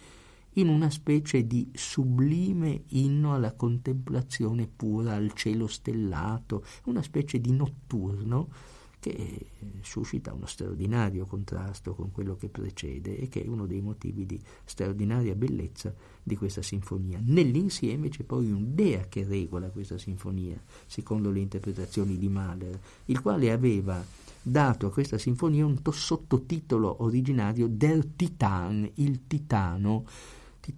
in 0.54 0.70
una 0.70 0.90
specie 0.90 1.46
di 1.46 1.70
sublime 1.74 2.84
inno 2.90 3.36
alla 3.36 3.54
contemplazione 3.54 4.68
pura, 4.68 5.14
al 5.14 5.34
cielo 5.34 5.68
stellato, 5.68 6.66
una 6.86 7.04
specie 7.04 7.40
di 7.40 7.52
notturno 7.52 8.48
che 9.06 9.46
suscita 9.82 10.34
uno 10.34 10.48
straordinario 10.48 11.28
contrasto 11.28 11.94
con 11.94 12.12
quello 12.12 12.36
che 12.36 12.50
precede 12.50 13.20
e 13.20 13.28
che 13.28 13.44
è 13.44 13.48
uno 13.48 13.68
dei 13.68 13.80
motivi 13.80 14.26
di 14.26 14.42
straordinaria 14.64 15.36
bellezza 15.36 15.94
di 16.24 16.36
questa 16.36 16.64
sinfonia. 16.64 17.20
Nell'insieme 17.24 18.10
c'è 18.10 18.24
poi 18.24 18.50
un'idea 18.50 19.06
che 19.08 19.24
regola 19.24 19.70
questa 19.70 20.00
sinfonia, 20.00 20.60
secondo 20.88 21.30
le 21.30 21.40
interpretazioni 21.40 22.18
di 22.18 22.28
Mahler, 22.30 22.80
il 23.06 23.22
quale 23.22 23.52
aveva 23.52 24.04
dato 24.42 24.88
a 24.88 24.92
questa 24.92 25.20
sinfonia 25.20 25.68
un 25.68 25.80
sottotitolo 25.92 27.04
originario 27.04 27.68
Der 27.68 28.04
Titan, 28.08 28.90
il 28.96 29.28
titano, 29.28 30.06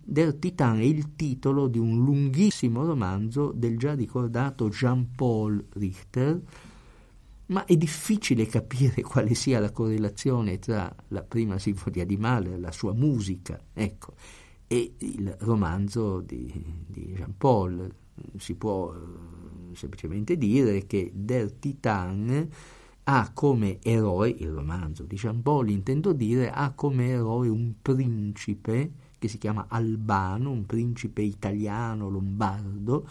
Der 0.03 0.33
Titan 0.35 0.79
è 0.79 0.83
il 0.83 1.15
titolo 1.15 1.67
di 1.67 1.79
un 1.79 2.03
lunghissimo 2.03 2.83
romanzo 2.83 3.53
del 3.55 3.77
già 3.77 3.93
ricordato 3.93 4.67
Jean-Paul 4.67 5.63
Richter, 5.75 6.41
ma 7.47 7.65
è 7.65 7.75
difficile 7.75 8.45
capire 8.45 9.01
quale 9.03 9.33
sia 9.33 9.59
la 9.59 9.71
correlazione 9.71 10.59
tra 10.59 10.93
la 11.09 11.23
prima 11.23 11.57
sinfonia 11.57 12.05
di 12.05 12.17
Mahler, 12.17 12.59
la 12.59 12.71
sua 12.71 12.93
musica, 12.93 13.59
ecco, 13.73 14.13
e 14.67 14.95
il 14.97 15.35
romanzo 15.39 16.21
di, 16.21 16.51
di 16.87 17.13
Jean 17.15 17.35
Paul. 17.37 17.93
Si 18.37 18.55
può 18.55 18.93
eh, 18.93 19.75
semplicemente 19.75 20.37
dire 20.37 20.85
che 20.87 21.11
Der 21.13 21.51
Titan 21.51 22.49
ha 23.09 23.31
come 23.33 23.79
eroe, 23.81 24.29
il 24.29 24.49
romanzo 24.49 25.03
di 25.03 25.15
Jean 25.15 25.41
Paul 25.41 25.69
intendo 25.69 26.11
dire, 26.11 26.51
ha 26.51 26.71
come 26.71 27.07
eroe 27.09 27.47
un 27.47 27.75
principe 27.81 28.91
che 29.17 29.27
si 29.27 29.37
chiama 29.37 29.67
Albano, 29.69 30.51
un 30.51 30.65
principe 30.65 31.21
italiano 31.21 32.09
lombardo, 32.09 33.07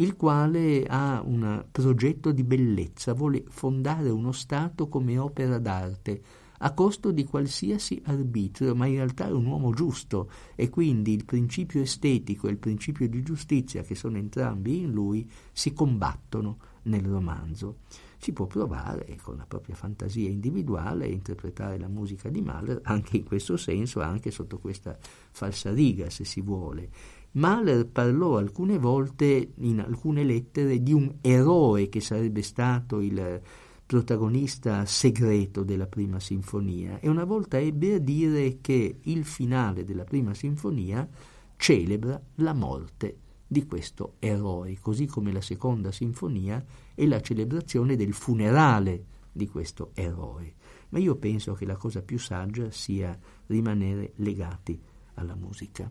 il 0.00 0.16
quale 0.16 0.84
ha 0.86 1.22
un 1.24 1.64
progetto 1.70 2.32
di 2.32 2.44
bellezza, 2.44 3.14
vuole 3.14 3.44
fondare 3.48 4.10
uno 4.10 4.32
Stato 4.32 4.88
come 4.88 5.18
opera 5.18 5.58
d'arte, 5.58 6.22
a 6.58 6.72
costo 6.72 7.12
di 7.12 7.24
qualsiasi 7.24 8.00
arbitrio, 8.06 8.74
ma 8.74 8.86
in 8.86 8.94
realtà 8.94 9.28
è 9.28 9.32
un 9.32 9.46
uomo 9.46 9.72
giusto 9.72 10.30
e 10.56 10.68
quindi 10.70 11.12
il 11.12 11.24
principio 11.24 11.80
estetico 11.82 12.48
e 12.48 12.50
il 12.50 12.58
principio 12.58 13.08
di 13.08 13.22
giustizia, 13.22 13.82
che 13.82 13.94
sono 13.94 14.16
entrambi 14.16 14.80
in 14.80 14.90
lui, 14.90 15.28
si 15.52 15.72
combattono 15.72 16.58
nel 16.82 17.04
romanzo. 17.04 17.78
Si 18.20 18.32
può 18.32 18.46
provare 18.46 19.16
con 19.22 19.36
la 19.36 19.46
propria 19.46 19.76
fantasia 19.76 20.28
individuale 20.28 21.04
a 21.04 21.08
interpretare 21.08 21.78
la 21.78 21.86
musica 21.86 22.28
di 22.28 22.40
Mahler 22.40 22.80
anche 22.82 23.18
in 23.18 23.24
questo 23.24 23.56
senso, 23.56 24.00
anche 24.00 24.32
sotto 24.32 24.58
questa 24.58 24.98
falsariga, 25.30 26.10
se 26.10 26.24
si 26.24 26.40
vuole. 26.40 26.90
Mahler 27.32 27.86
parlò 27.86 28.38
alcune 28.38 28.78
volte 28.78 29.52
in 29.56 29.80
alcune 29.80 30.24
lettere 30.24 30.82
di 30.82 30.92
un 30.92 31.16
eroe 31.20 31.88
che 31.88 32.00
sarebbe 32.00 32.42
stato 32.42 33.00
il 33.00 33.40
protagonista 33.84 34.84
segreto 34.84 35.62
della 35.62 35.86
prima 35.86 36.20
sinfonia 36.20 37.00
e 37.00 37.08
una 37.08 37.24
volta 37.24 37.58
ebbe 37.58 37.94
a 37.94 37.98
dire 37.98 38.58
che 38.60 38.98
il 39.00 39.24
finale 39.24 39.84
della 39.84 40.04
prima 40.04 40.34
sinfonia 40.34 41.08
celebra 41.56 42.20
la 42.36 42.52
morte 42.52 43.16
di 43.46 43.64
questo 43.64 44.16
eroe, 44.18 44.78
così 44.78 45.06
come 45.06 45.32
la 45.32 45.40
seconda 45.40 45.90
sinfonia 45.90 46.62
è 46.94 47.06
la 47.06 47.20
celebrazione 47.20 47.96
del 47.96 48.12
funerale 48.12 49.04
di 49.32 49.48
questo 49.48 49.92
eroe. 49.94 50.54
ma 50.90 50.98
io 50.98 51.16
penso 51.16 51.54
che 51.54 51.64
la 51.64 51.76
cosa 51.76 52.02
più 52.02 52.18
saggia 52.18 52.70
sia 52.70 53.18
rimanere 53.46 54.12
legati 54.16 54.78
alla 55.14 55.34
musica. 55.34 55.90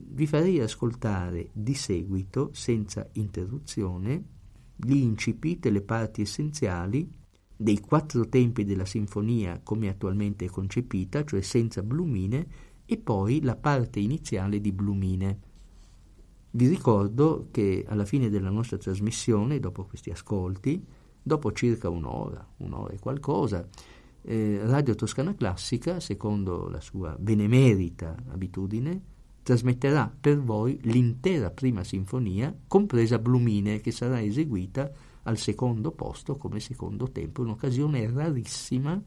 Vi 0.00 0.26
farei 0.26 0.60
ascoltare 0.60 1.50
di 1.52 1.74
seguito, 1.74 2.50
senza 2.52 3.08
interruzione, 3.12 4.24
gli 4.76 5.14
e 5.68 5.70
le 5.70 5.82
parti 5.82 6.22
essenziali 6.22 7.10
dei 7.56 7.80
quattro 7.80 8.28
tempi 8.28 8.64
della 8.64 8.84
sinfonia 8.84 9.60
come 9.64 9.88
attualmente 9.88 10.44
è 10.44 10.48
concepita, 10.48 11.24
cioè 11.24 11.40
senza 11.40 11.82
blumine, 11.82 12.46
e 12.86 12.96
poi 12.96 13.42
la 13.42 13.56
parte 13.56 13.98
iniziale 13.98 14.60
di 14.60 14.70
blumine. 14.70 15.40
Vi 16.52 16.68
ricordo 16.68 17.48
che 17.50 17.84
alla 17.86 18.04
fine 18.04 18.30
della 18.30 18.50
nostra 18.50 18.78
trasmissione, 18.78 19.58
dopo 19.58 19.84
questi 19.84 20.10
ascolti, 20.10 20.82
dopo 21.20 21.52
circa 21.52 21.90
un'ora, 21.90 22.46
un'ora 22.58 22.94
e 22.94 22.98
qualcosa, 23.00 23.68
eh, 24.22 24.60
Radio 24.62 24.94
Toscana 24.94 25.34
Classica, 25.34 25.98
secondo 25.98 26.68
la 26.68 26.80
sua 26.80 27.16
benemerita 27.18 28.14
abitudine, 28.28 29.02
trasmetterà 29.48 30.14
per 30.20 30.42
voi 30.42 30.78
l'intera 30.82 31.50
prima 31.50 31.82
sinfonia, 31.82 32.54
compresa 32.66 33.18
Blumine, 33.18 33.80
che 33.80 33.92
sarà 33.92 34.20
eseguita 34.20 34.92
al 35.22 35.38
secondo 35.38 35.90
posto 35.90 36.36
come 36.36 36.60
secondo 36.60 37.10
tempo, 37.10 37.40
un'occasione 37.40 38.10
rarissima 38.12 39.02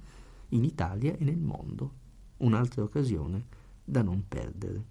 in 0.50 0.64
Italia 0.64 1.16
e 1.16 1.24
nel 1.24 1.38
mondo, 1.38 1.94
un'altra 2.38 2.82
occasione 2.82 3.46
da 3.86 4.02
non 4.02 4.24
perdere. 4.28 4.84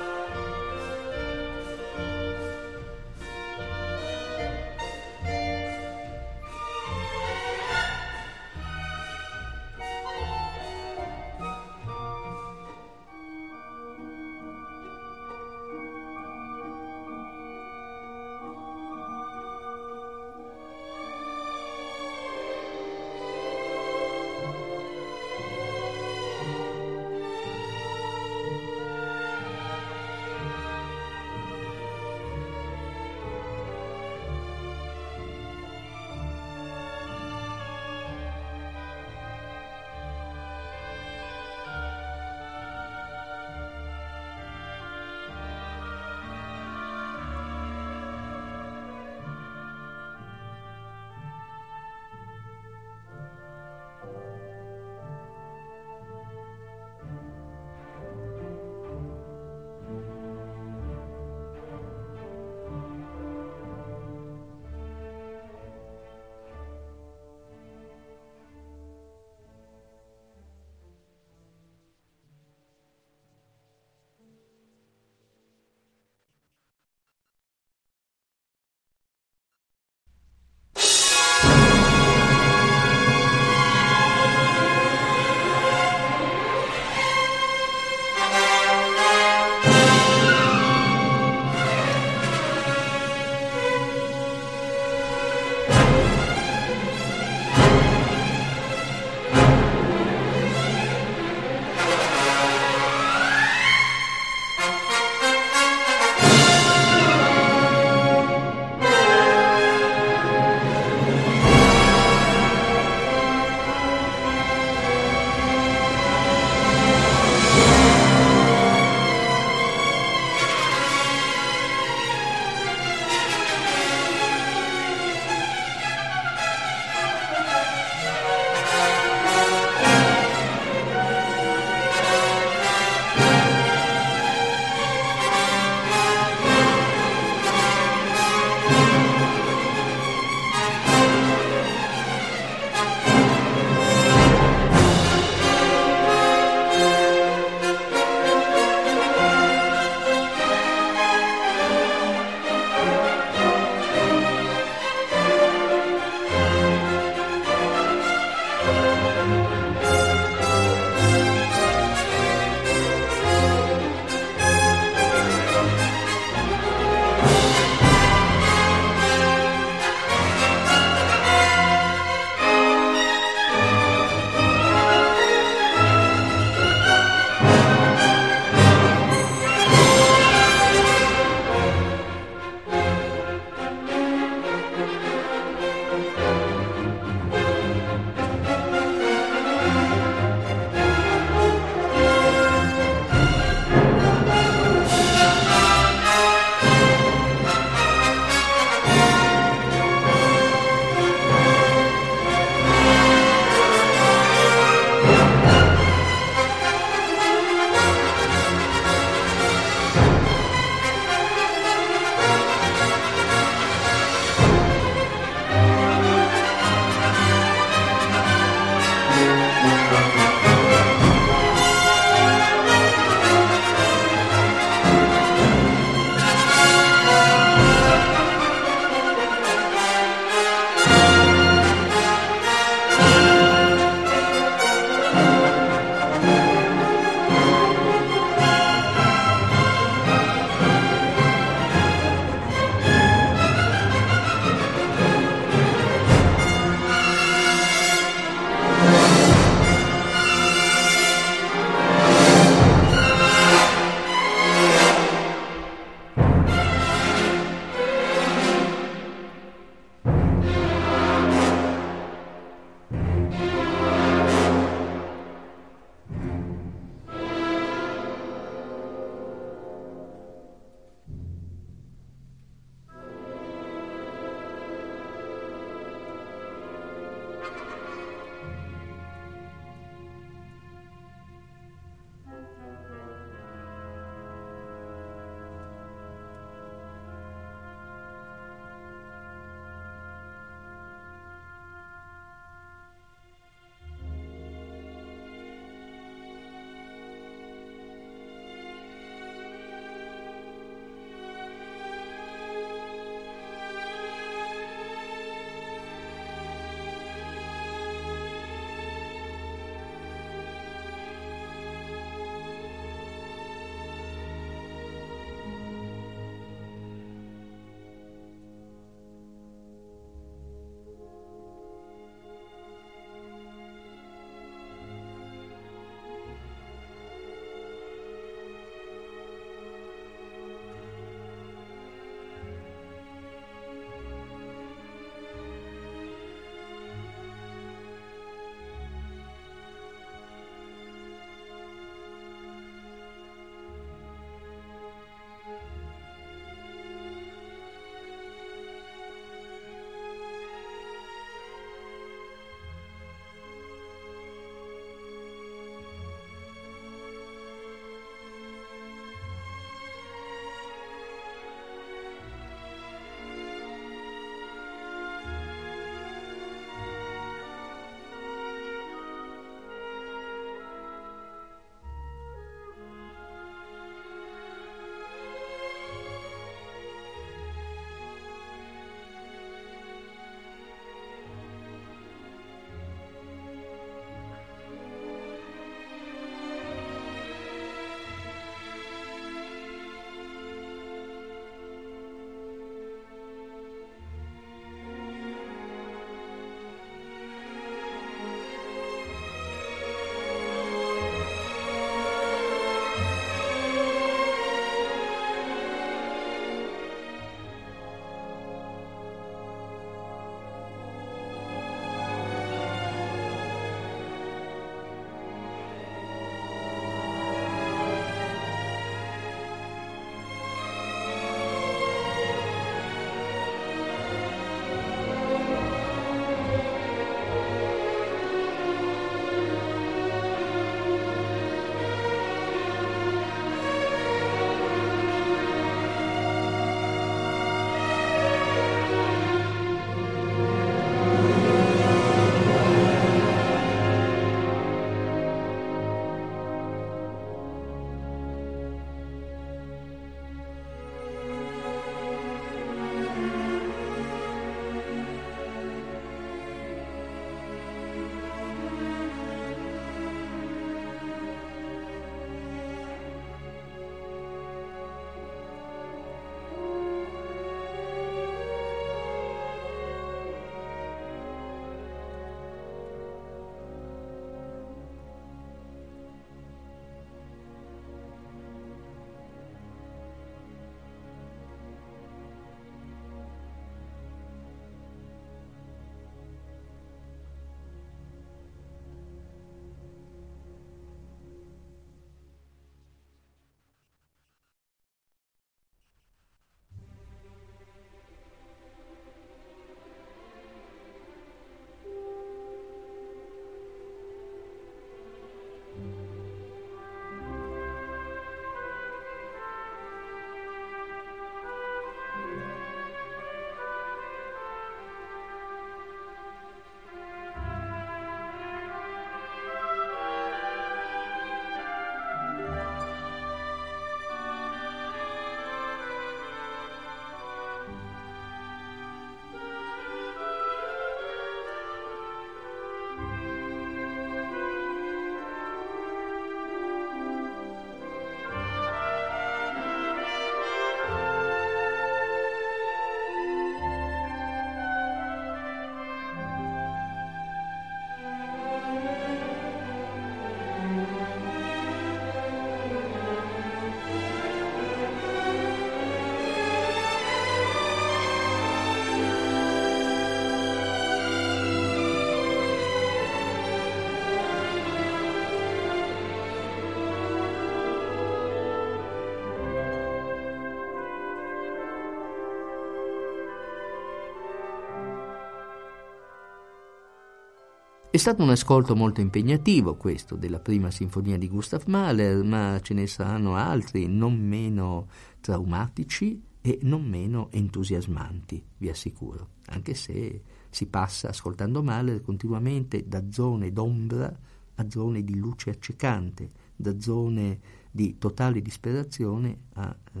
È 577.96 577.98
stato 577.98 578.22
un 578.22 578.28
ascolto 578.28 578.76
molto 578.76 579.00
impegnativo 579.00 579.74
questo 579.76 580.16
della 580.16 580.38
prima 580.38 580.70
sinfonia 580.70 581.16
di 581.16 581.30
Gustav 581.30 581.64
Mahler, 581.64 582.22
ma 582.24 582.60
ce 582.62 582.74
ne 582.74 582.86
saranno 582.86 583.36
altri 583.36 583.86
non 583.86 584.18
meno 584.18 584.88
traumatici 585.22 586.22
e 586.42 586.58
non 586.60 586.84
meno 586.84 587.30
entusiasmanti, 587.30 588.44
vi 588.58 588.68
assicuro, 588.68 589.28
anche 589.46 589.72
se 589.72 590.22
si 590.50 590.66
passa 590.66 591.08
ascoltando 591.08 591.62
Mahler 591.62 592.02
continuamente 592.02 592.86
da 592.86 593.02
zone 593.10 593.50
d'ombra 593.50 594.14
a 594.56 594.66
zone 594.68 595.02
di 595.02 595.16
luce 595.16 595.48
accecante, 595.48 596.28
da 596.54 596.78
zone 596.78 597.40
di 597.70 597.96
totale 597.96 598.42
disperazione 598.42 599.38
a 599.54 599.74
eh, 599.94 600.00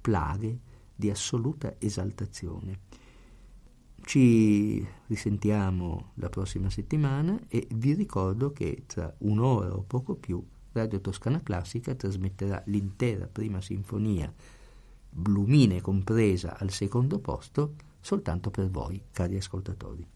plaghe 0.00 0.58
di 0.92 1.08
assoluta 1.08 1.76
esaltazione. 1.78 2.80
Ci 4.08 4.88
risentiamo 5.08 6.12
la 6.14 6.30
prossima 6.30 6.70
settimana 6.70 7.38
e 7.46 7.68
vi 7.74 7.92
ricordo 7.92 8.52
che 8.52 8.84
tra 8.86 9.14
un'ora 9.18 9.74
o 9.76 9.82
poco 9.82 10.14
più 10.14 10.42
Radio 10.72 10.98
Toscana 11.02 11.42
Classica 11.42 11.94
trasmetterà 11.94 12.62
l'intera 12.68 13.26
prima 13.26 13.60
sinfonia, 13.60 14.32
Blumine 15.10 15.82
compresa 15.82 16.56
al 16.58 16.70
secondo 16.70 17.18
posto, 17.18 17.74
soltanto 18.00 18.50
per 18.50 18.70
voi, 18.70 18.98
cari 19.12 19.36
ascoltatori. 19.36 20.08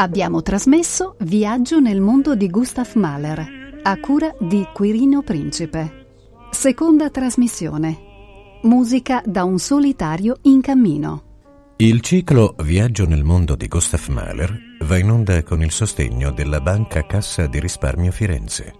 Abbiamo 0.00 0.40
trasmesso 0.40 1.14
Viaggio 1.18 1.78
nel 1.78 2.00
mondo 2.00 2.34
di 2.34 2.48
Gustav 2.48 2.90
Mahler, 2.94 3.80
a 3.82 4.00
cura 4.00 4.34
di 4.40 4.66
Quirino 4.72 5.20
Principe. 5.20 6.06
Seconda 6.50 7.10
trasmissione. 7.10 7.98
Musica 8.62 9.22
da 9.26 9.44
un 9.44 9.58
solitario 9.58 10.38
in 10.44 10.62
cammino. 10.62 11.24
Il 11.76 12.00
ciclo 12.00 12.54
Viaggio 12.62 13.06
nel 13.06 13.24
mondo 13.24 13.54
di 13.56 13.68
Gustav 13.68 14.06
Mahler 14.08 14.58
va 14.84 14.96
in 14.96 15.10
onda 15.10 15.42
con 15.42 15.62
il 15.62 15.70
sostegno 15.70 16.30
della 16.30 16.62
Banca 16.62 17.04
Cassa 17.04 17.46
di 17.46 17.60
Risparmio 17.60 18.10
Firenze. 18.10 18.79